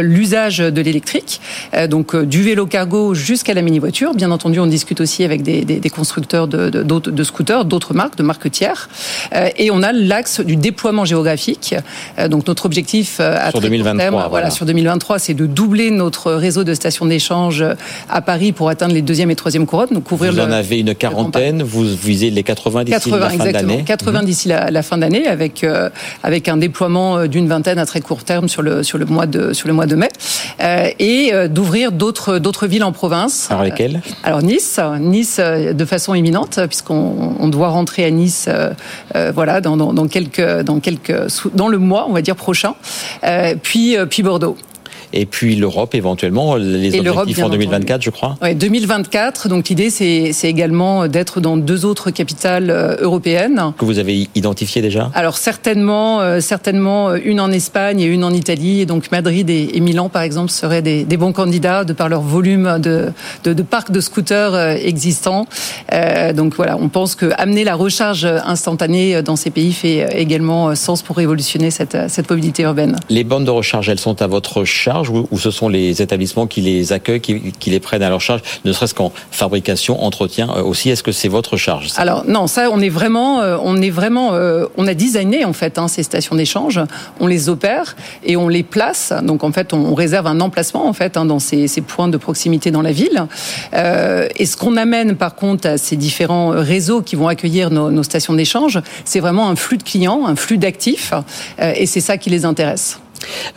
l'usage 0.00 0.58
de 0.58 0.80
l'électrique. 0.80 1.40
Euh, 1.74 1.86
donc 1.86 2.14
euh, 2.14 2.24
du 2.26 2.42
vélo 2.42 2.66
cargo 2.66 3.14
jusqu'à 3.14 3.54
la 3.54 3.62
mini 3.62 3.78
voiture. 3.78 4.14
Bien 4.14 4.30
entendu, 4.30 4.58
on 4.60 4.66
discute 4.66 5.00
aussi 5.00 5.24
avec 5.24 5.42
des, 5.42 5.64
des- 5.64 5.80
des 5.80 5.90
constructeurs 5.90 6.48
de, 6.48 6.70
de, 6.70 6.82
d'autres- 6.82 7.10
de 7.10 7.24
scooters, 7.24 7.64
d'autres 7.64 7.94
marques, 7.94 8.16
de 8.16 8.22
marques 8.22 8.50
tiers. 8.50 8.88
Et 9.56 9.70
on 9.70 9.82
a 9.82 9.92
l'axe 9.92 10.40
du 10.40 10.56
déploiement 10.56 11.04
géographique. 11.04 11.74
Donc 12.30 12.46
notre 12.46 12.66
objectif 12.66 13.20
à 13.20 13.34
Sur 13.34 13.42
très 13.42 13.52
court 13.52 13.60
2023, 13.62 13.98
terme, 13.98 14.14
voilà. 14.14 14.28
voilà, 14.28 14.50
sur 14.50 14.66
2023, 14.66 15.18
c'est 15.18 15.34
de 15.34 15.46
doubler 15.46 15.90
notre 15.90 16.32
réseau 16.32 16.64
de 16.64 16.74
stations 16.74 17.06
d'échange 17.06 17.64
à 18.08 18.20
Paris 18.22 18.52
pour 18.54 18.68
atteindre 18.68 18.94
les 18.94 19.02
deuxième 19.02 19.30
et 19.30 19.36
troisième 19.36 19.66
couronnes. 19.66 19.88
Donc 19.92 20.04
couvrir 20.04 20.32
Vous 20.32 20.38
le, 20.38 20.44
en 20.44 20.50
avez 20.50 20.80
une 20.80 20.94
quarantaine, 20.94 21.62
vous 21.62 21.84
visez 21.84 22.30
les 22.30 22.42
80 22.42 22.84
d'ici 22.84 23.10
80 23.10 23.18
la 23.20 23.30
fin 23.30 23.52
l'année. 23.52 23.84
80 23.84 24.22
d'ici 24.22 24.48
la, 24.48 24.70
la 24.70 24.82
fin 24.82 24.98
d'année 24.98 25.26
avec 25.26 25.64
euh, 25.64 25.90
avec 26.22 26.48
un 26.48 26.56
déploiement 26.56 27.18
euh, 27.18 27.26
d'une 27.26 27.48
vingtaine 27.48 27.78
à 27.78 27.86
très 27.86 28.00
court 28.00 28.24
terme 28.24 28.48
sur 28.48 28.62
le 28.62 28.82
sur 28.82 28.98
le 28.98 29.04
mois 29.04 29.26
de 29.26 29.52
sur 29.52 29.68
le 29.68 29.74
mois 29.74 29.86
de 29.86 29.96
mai 29.96 30.08
Euh, 30.60 30.88
et 30.98 31.32
d'ouvrir 31.48 31.92
d'autres 31.92 32.38
d'autres 32.38 32.66
villes 32.66 32.84
en 32.84 32.92
province. 32.92 33.48
Alors 33.50 33.64
lesquelles? 33.64 34.00
Alors 34.22 34.42
Nice, 34.42 34.78
Nice 35.00 35.40
de 35.40 35.84
façon 35.84 36.14
imminente 36.14 36.60
puisqu'on 36.68 37.34
on 37.38 37.48
doit 37.48 37.68
rentrer 37.68 38.04
à 38.04 38.10
Nice 38.10 38.48
euh, 38.48 39.32
voilà 39.34 39.60
dans, 39.60 39.76
dans, 39.76 39.92
dans 39.92 40.06
quelques 40.06 40.60
dans 40.62 40.78
quelques 40.80 41.26
dans 41.54 41.68
le 41.68 41.78
mois 41.78 42.06
on 42.08 42.12
va 42.12 42.22
dire 42.22 42.36
prochain. 42.36 42.74
Puis 43.62 43.96
puis 44.08 44.22
Bordeaux. 44.22 44.56
Et 45.16 45.26
puis 45.26 45.54
l'Europe 45.54 45.94
éventuellement, 45.94 46.56
les 46.56 46.96
Et 46.96 47.08
objectifs 47.08 47.42
en 47.42 47.48
2024, 47.48 48.02
je 48.02 48.10
crois. 48.10 48.36
Ouais, 48.42 48.54
2024. 48.54 49.48
Donc 49.48 49.68
l'idée, 49.68 49.88
c'est 49.88 50.34
également 50.42 51.06
d'être 51.06 51.40
dans 51.40 51.56
deux 51.56 51.84
autres 51.84 52.10
capitales 52.10 52.68
euh, 52.68 52.96
européennes. 52.98 53.72
Que 53.78 53.84
vous 53.84 54.00
avez 54.00 54.28
identifié 54.34 54.82
déjà? 54.82 55.10
Alors 55.14 55.36
certainement, 55.36 56.20
euh, 56.20 56.40
certainement 56.40 57.10
euh, 57.10 57.18
une 57.24 57.40
en 57.40 57.52
Espagne 57.52 58.00
et 58.00 58.06
une 58.06 58.24
en 58.24 58.32
Italie. 58.32 58.80
Et 58.80 58.86
donc 58.86 59.12
Madrid 59.12 59.48
et, 59.48 59.70
et 59.74 59.80
Milan, 59.80 60.08
par 60.08 60.22
exemple, 60.22 60.50
seraient 60.50 60.82
des, 60.82 61.04
des 61.04 61.16
bons 61.16 61.32
candidats 61.32 61.84
de 61.84 61.92
par 61.92 62.08
leur 62.08 62.22
volume 62.22 62.80
de, 62.80 63.12
de, 63.44 63.52
de 63.52 63.62
parcs 63.62 63.92
de 63.92 64.00
scooters 64.00 64.56
existants. 64.84 65.46
Euh, 65.92 66.32
donc 66.32 66.56
voilà, 66.56 66.76
on 66.76 66.88
pense 66.88 67.14
que 67.14 67.30
amener 67.38 67.62
la 67.62 67.76
recharge 67.76 68.24
instantanée 68.24 69.22
dans 69.22 69.36
ces 69.36 69.50
pays 69.50 69.72
fait 69.72 70.20
également 70.20 70.74
sens 70.74 71.02
pour 71.02 71.16
révolutionner 71.16 71.70
cette, 71.70 71.96
cette 72.08 72.28
mobilité 72.28 72.64
urbaine. 72.64 72.96
Les 73.08 73.22
bornes 73.22 73.44
de 73.44 73.50
recharge, 73.50 73.88
elles 73.88 74.00
sont 74.00 74.20
à 74.20 74.26
votre 74.26 74.64
charge 74.64 75.03
ou 75.10 75.38
ce 75.38 75.50
sont 75.50 75.68
les 75.68 76.02
établissements 76.02 76.46
qui 76.46 76.60
les 76.60 76.92
accueillent, 76.92 77.20
qui, 77.20 77.70
les 77.70 77.80
prennent 77.80 78.02
à 78.02 78.08
leur 78.08 78.20
charge, 78.20 78.40
ne 78.64 78.72
serait-ce 78.72 78.94
qu'en 78.94 79.12
fabrication, 79.30 80.02
entretien 80.02 80.48
euh, 80.56 80.62
aussi 80.62 80.90
Est-ce 80.90 81.02
que 81.02 81.12
c'est 81.12 81.28
votre 81.28 81.56
charge 81.56 81.88
Alors 81.96 82.24
non, 82.26 82.46
ça 82.46 82.68
on 82.70 82.80
est 82.80 82.88
vraiment, 82.88 83.40
euh, 83.40 83.56
on 83.62 83.80
est 83.80 83.90
vraiment, 83.90 84.34
euh, 84.34 84.66
on 84.76 84.86
a 84.86 84.94
designé 84.94 85.44
en 85.44 85.52
fait 85.52 85.78
hein, 85.78 85.88
ces 85.88 86.02
stations 86.02 86.36
d'échange, 86.36 86.80
on 87.20 87.26
les 87.26 87.48
opère 87.48 87.96
et 88.24 88.36
on 88.36 88.48
les 88.48 88.62
place. 88.62 89.12
Donc 89.22 89.44
en 89.44 89.52
fait, 89.52 89.72
on, 89.72 89.94
réserve 89.94 90.26
un 90.26 90.40
emplacement 90.40 90.88
en 90.88 90.92
fait 90.92 91.16
hein, 91.16 91.24
dans 91.24 91.38
ces, 91.38 91.68
points 91.86 92.08
de 92.08 92.16
proximité 92.16 92.70
dans 92.70 92.82
la 92.82 92.92
ville. 92.92 93.26
Et 93.72 94.46
ce 94.46 94.56
qu'on 94.56 94.76
amène 94.76 95.14
par 95.14 95.34
contre 95.34 95.68
à 95.68 95.78
ces 95.78 95.96
différents 95.96 96.48
réseaux 96.48 97.02
qui 97.02 97.14
vont 97.14 97.28
accueillir 97.28 97.70
nos, 97.70 98.02
stations 98.02 98.34
d'échange, 98.34 98.80
c'est 99.04 99.20
vraiment 99.20 99.48
un 99.48 99.56
flux 99.56 99.76
de 99.76 99.82
clients, 99.82 100.26
un 100.26 100.36
flux 100.36 100.58
d'actifs, 100.58 101.12
et 101.60 101.86
c'est 101.86 102.00
ça 102.00 102.18
qui 102.18 102.30
les 102.30 102.44
intéresse. 102.44 102.98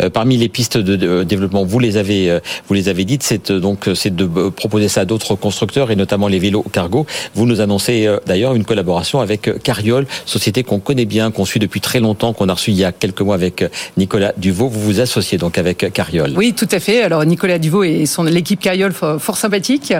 Euh, 0.01 0.09
parmi 0.09 0.37
les 0.37 0.49
pistes 0.49 0.77
de, 0.77 0.95
de 0.95 1.23
développement, 1.23 1.63
vous 1.63 1.79
les 1.79 1.97
avez, 1.97 2.29
euh, 2.29 2.39
vous 2.67 2.73
les 2.73 2.89
avez 2.89 3.05
dites, 3.05 3.23
c'est 3.23 3.51
euh, 3.51 3.59
donc 3.59 3.87
euh, 3.87 3.95
c'est 3.95 4.15
de 4.15 4.29
euh, 4.37 4.49
proposer 4.51 4.87
ça 4.87 5.01
à 5.01 5.05
d'autres 5.05 5.35
constructeurs 5.35 5.91
et 5.91 5.95
notamment 5.95 6.27
les 6.27 6.39
vélos 6.39 6.63
cargo. 6.71 7.05
Vous 7.35 7.45
nous 7.45 7.61
annoncez 7.61 8.07
euh, 8.07 8.17
d'ailleurs 8.25 8.55
une 8.55 8.65
collaboration 8.65 9.19
avec 9.19 9.47
euh, 9.47 9.57
Carriol, 9.61 10.05
société 10.25 10.63
qu'on 10.63 10.79
connaît 10.79 11.05
bien, 11.05 11.31
qu'on 11.31 11.45
suit 11.45 11.59
depuis 11.59 11.81
très 11.81 11.99
longtemps, 11.99 12.33
qu'on 12.33 12.49
a 12.49 12.53
reçu 12.53 12.71
il 12.71 12.77
y 12.77 12.83
a 12.83 12.91
quelques 12.91 13.21
mois 13.21 13.35
avec 13.35 13.61
euh, 13.61 13.69
Nicolas 13.97 14.33
Duvaux. 14.37 14.67
Vous 14.67 14.81
vous 14.81 14.99
associez 14.99 15.37
donc 15.37 15.57
avec 15.57 15.83
euh, 15.83 15.89
Carriol. 15.89 16.33
Oui, 16.35 16.53
tout 16.53 16.67
à 16.71 16.79
fait. 16.79 17.01
Alors 17.01 17.25
Nicolas 17.25 17.59
Duvaux 17.59 17.83
et 17.83 18.05
son 18.05 18.23
l'équipe 18.23 18.59
Carriol 18.59 18.93
fort, 18.93 19.37
sympathique, 19.37 19.93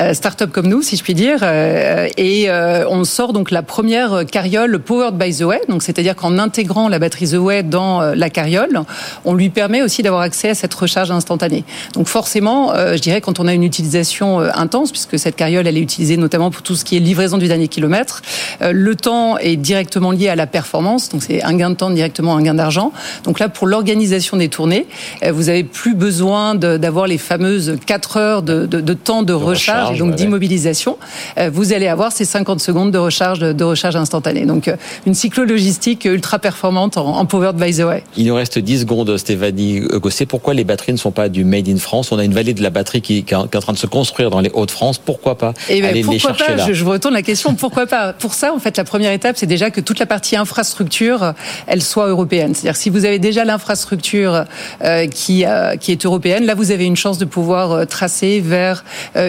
euh, 0.00 0.14
start-up 0.14 0.50
comme 0.50 0.68
nous, 0.68 0.82
si 0.82 0.96
je 0.96 1.02
puis 1.02 1.14
dire, 1.14 1.40
euh, 1.42 2.08
et 2.16 2.48
euh, 2.48 2.88
on 2.88 3.04
sort 3.04 3.32
donc 3.32 3.50
la 3.50 3.62
première 3.62 4.24
Carriol 4.30 4.78
powered 4.78 5.16
by 5.16 5.34
The 5.36 5.42
Way. 5.42 5.60
Donc 5.68 5.82
c'est-à-dire 5.82 6.16
qu'en 6.16 6.38
intégrant 6.38 6.88
la 6.88 6.98
batterie 6.98 7.28
The 7.28 7.34
Way 7.34 7.62
dans 7.64 8.00
euh, 8.02 8.14
la 8.14 8.30
Carriol, 8.30 8.82
on 9.24 9.34
lui 9.34 9.50
permet 9.50 9.82
aussi 9.82 10.02
d'avoir 10.02 10.22
accès 10.22 10.48
à 10.50 10.54
cette 10.54 10.74
recharge 10.74 11.10
instantanée. 11.10 11.64
Donc 11.94 12.08
forcément, 12.08 12.72
euh, 12.74 12.96
je 12.96 13.00
dirais 13.02 13.20
quand 13.20 13.40
on 13.40 13.46
a 13.46 13.54
une 13.54 13.64
utilisation 13.64 14.40
euh, 14.40 14.50
intense, 14.54 14.90
puisque 14.90 15.18
cette 15.18 15.36
carriole 15.36 15.66
elle 15.66 15.76
est 15.76 15.80
utilisée 15.82 16.16
notamment 16.16 16.50
pour 16.50 16.62
tout 16.62 16.76
ce 16.76 16.84
qui 16.84 16.96
est 16.96 17.00
livraison 17.00 17.38
du 17.38 17.48
dernier 17.48 17.68
kilomètre, 17.68 18.22
euh, 18.62 18.72
le 18.72 18.94
temps 18.94 19.38
est 19.38 19.56
directement 19.56 20.10
lié 20.12 20.28
à 20.28 20.36
la 20.36 20.46
performance, 20.46 21.08
donc 21.08 21.22
c'est 21.22 21.42
un 21.42 21.54
gain 21.54 21.70
de 21.70 21.74
temps 21.76 21.90
directement 21.90 22.36
un 22.36 22.42
gain 22.42 22.54
d'argent. 22.54 22.92
Donc 23.24 23.38
là, 23.38 23.48
pour 23.48 23.66
l'organisation 23.66 24.36
des 24.36 24.48
tournées, 24.48 24.86
euh, 25.22 25.32
vous 25.32 25.48
avez 25.48 25.64
plus 25.64 25.94
besoin 25.94 26.54
d'avoir 26.54 27.06
les 27.06 27.18
fameuses 27.18 27.76
4 27.86 28.16
heures 28.16 28.42
de, 28.42 28.66
de- 28.66 28.80
de 28.80 28.94
temps 28.94 29.22
de, 29.22 29.32
recharge, 29.32 29.56
recharge, 29.90 29.96
et 29.96 29.98
donc 29.98 30.10
ouais, 30.10 30.16
d'immobilisation. 30.16 30.96
Euh, 31.38 31.50
vous 31.52 31.72
allez 31.72 31.88
avoir 31.88 32.12
ces 32.12 32.24
50 32.24 32.60
secondes 32.60 32.90
de 32.90 32.98
recharge 32.98 33.38
de, 33.38 33.52
de 33.52 33.64
recharge 33.64 33.96
instantanée. 33.96 34.46
Donc 34.46 34.68
euh, 34.68 34.76
une 35.06 35.14
cyclo-logistique 35.14 36.04
ultra 36.06 36.38
performante 36.38 36.96
en, 36.96 37.16
en 37.18 37.26
powered 37.26 37.56
by 37.56 37.74
the 37.74 37.80
way. 37.80 38.02
Il 38.16 38.26
nous 38.26 38.34
reste 38.34 38.58
10 38.58 38.80
secondes, 38.80 38.95
Stéphanie 39.16 39.80
Gosset. 39.80 40.26
Pourquoi 40.26 40.54
les 40.54 40.64
batteries 40.64 40.92
ne 40.92 40.98
sont 40.98 41.10
pas 41.10 41.28
du 41.28 41.44
Made 41.44 41.68
in 41.68 41.78
France? 41.78 42.12
On 42.12 42.18
a 42.18 42.24
une 42.24 42.34
vallée 42.34 42.54
de 42.54 42.62
la 42.62 42.70
batterie 42.70 43.00
qui, 43.02 43.24
qui 43.24 43.34
est 43.34 43.36
en 43.36 43.46
train 43.46 43.72
de 43.72 43.78
se 43.78 43.86
construire 43.86 44.30
dans 44.30 44.40
les 44.40 44.50
Hauts-de-France. 44.50 44.98
Pourquoi 44.98 45.36
pas 45.38 45.54
Et 45.68 45.80
ben, 45.80 45.90
aller 45.90 46.02
les 46.02 46.04
pourquoi 46.04 46.34
chercher 46.34 46.52
pas? 46.52 46.56
là? 46.56 46.66
Je, 46.66 46.72
je 46.72 46.84
vous 46.84 46.90
retourne 46.90 47.14
la 47.14 47.22
question. 47.22 47.54
Pourquoi 47.54 47.86
pas? 47.86 48.12
Pour 48.12 48.34
ça, 48.34 48.52
en 48.54 48.58
fait, 48.58 48.76
la 48.76 48.84
première 48.84 49.12
étape, 49.12 49.36
c'est 49.36 49.46
déjà 49.46 49.70
que 49.70 49.80
toute 49.80 49.98
la 49.98 50.06
partie 50.06 50.36
infrastructure, 50.36 51.34
elle 51.66 51.82
soit 51.82 52.06
européenne. 52.08 52.54
C'est-à-dire 52.54 52.76
si 52.76 52.90
vous 52.90 53.04
avez 53.04 53.18
déjà 53.18 53.44
l'infrastructure 53.44 54.44
euh, 54.84 55.06
qui 55.06 55.44
euh, 55.44 55.76
qui 55.76 55.92
est 55.92 56.04
européenne, 56.04 56.46
là, 56.46 56.54
vous 56.54 56.70
avez 56.70 56.84
une 56.84 56.96
chance 56.96 57.18
de 57.18 57.24
pouvoir 57.24 57.72
euh, 57.72 57.84
tracer 57.84 58.40
vers 58.40 58.84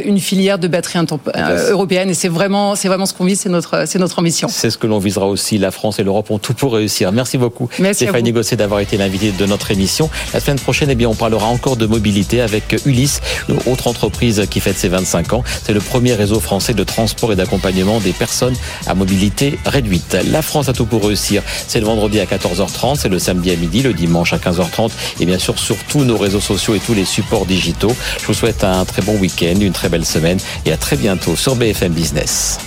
une 0.06 0.20
filière 0.20 0.60
de 0.60 0.68
batterie 0.68 1.00
intemp- 1.00 1.20
euh, 1.36 1.72
européenne. 1.72 2.10
Et 2.10 2.14
c'est 2.14 2.28
vraiment 2.30 2.76
c'est 2.76 2.88
vraiment 2.88 3.06
ce 3.06 3.14
qu'on 3.14 3.26
vise. 3.26 3.40
C'est 3.40 3.50
notre 3.50 3.88
c'est 3.88 4.00
notre 4.00 4.20
ambition. 4.20 4.48
C'est 4.50 4.70
ce 4.70 4.78
que 4.78 4.88
l'on 4.88 5.00
visera 5.00 5.28
aussi. 5.28 5.58
La 5.58 5.72
France 5.72 6.00
et 6.00 6.04
l'Europe 6.04 6.30
ont 6.32 6.40
tout 6.40 6.54
pour 6.54 6.74
réussir. 6.74 7.12
Merci 7.12 7.38
beaucoup, 7.38 7.70
Merci 7.80 8.06
Stéphanie. 8.06 8.32
Gosset, 8.32 8.58
d'avoir 8.58 8.80
été 8.80 8.98
l'invitée 8.98 9.32
de 9.32 9.46
notre 9.48 9.72
émission. 9.72 10.10
La 10.34 10.40
semaine 10.40 10.60
prochaine, 10.60 10.90
eh 10.90 10.96
bien, 10.96 11.10
on 11.10 11.16
parlera 11.16 11.48
encore 11.48 11.78
de 11.78 11.86
mobilité 11.86 12.42
avec 12.42 12.76
Ulysse, 12.86 13.22
une 13.50 13.58
autre 13.66 13.88
entreprise 13.88 14.44
qui 14.50 14.60
fête 14.60 14.78
ses 14.78 14.90
25 14.90 15.34
ans. 15.34 15.44
C'est 15.64 15.74
le 15.74 15.80
premier 15.80 16.14
réseau 16.14 16.40
français 16.40 16.74
de 16.74 16.84
transport 16.84 17.34
et 17.34 17.36
d'accompagnement 17.36 18.00
des 18.00 18.14
personnes 18.14 18.56
à 18.86 18.94
mobilité 18.94 19.60
réduite. 19.66 20.18
La 20.32 20.42
France 20.42 20.70
a 20.70 20.74
tout 20.74 20.86
pour 20.86 21.06
réussir. 21.06 21.42
C'est 21.68 21.80
le 21.80 21.86
vendredi 21.86 22.20
à 22.20 22.26
14h30, 22.26 22.98
c'est 22.98 23.10
le 23.10 23.20
samedi 23.20 23.52
à 23.52 23.56
midi, 23.56 23.82
le 23.82 23.94
dimanche 23.94 24.34
à 24.34 24.38
15h30 24.38 24.92
et 25.20 25.26
bien 25.26 25.40
sûr 25.40 25.58
sur 25.58 25.78
tous 25.90 26.04
nos 26.04 26.18
réseaux 26.18 26.42
sociaux 26.42 26.76
et 26.76 26.80
tous 26.80 26.94
les 26.94 27.06
supports 27.06 27.46
digitaux. 27.46 27.96
Je 28.22 28.28
vous 28.28 28.34
souhaite 28.34 28.64
un 28.64 28.86
très 28.86 29.02
bon 29.02 29.18
week-end, 29.18 29.56
une 29.60 29.74
très 29.74 29.90
belle 29.90 30.06
semaine 30.06 30.40
et 30.66 30.72
à 30.72 30.78
très 30.78 30.96
bientôt 30.96 31.36
sur 31.36 31.56
BFM 31.56 31.94
Business. 31.94 32.60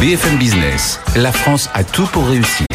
BFM 0.00 0.36
Business, 0.36 0.98
la 1.14 1.30
France 1.30 1.68
a 1.74 1.84
tout 1.84 2.06
pour 2.06 2.26
réussir. 2.26 2.66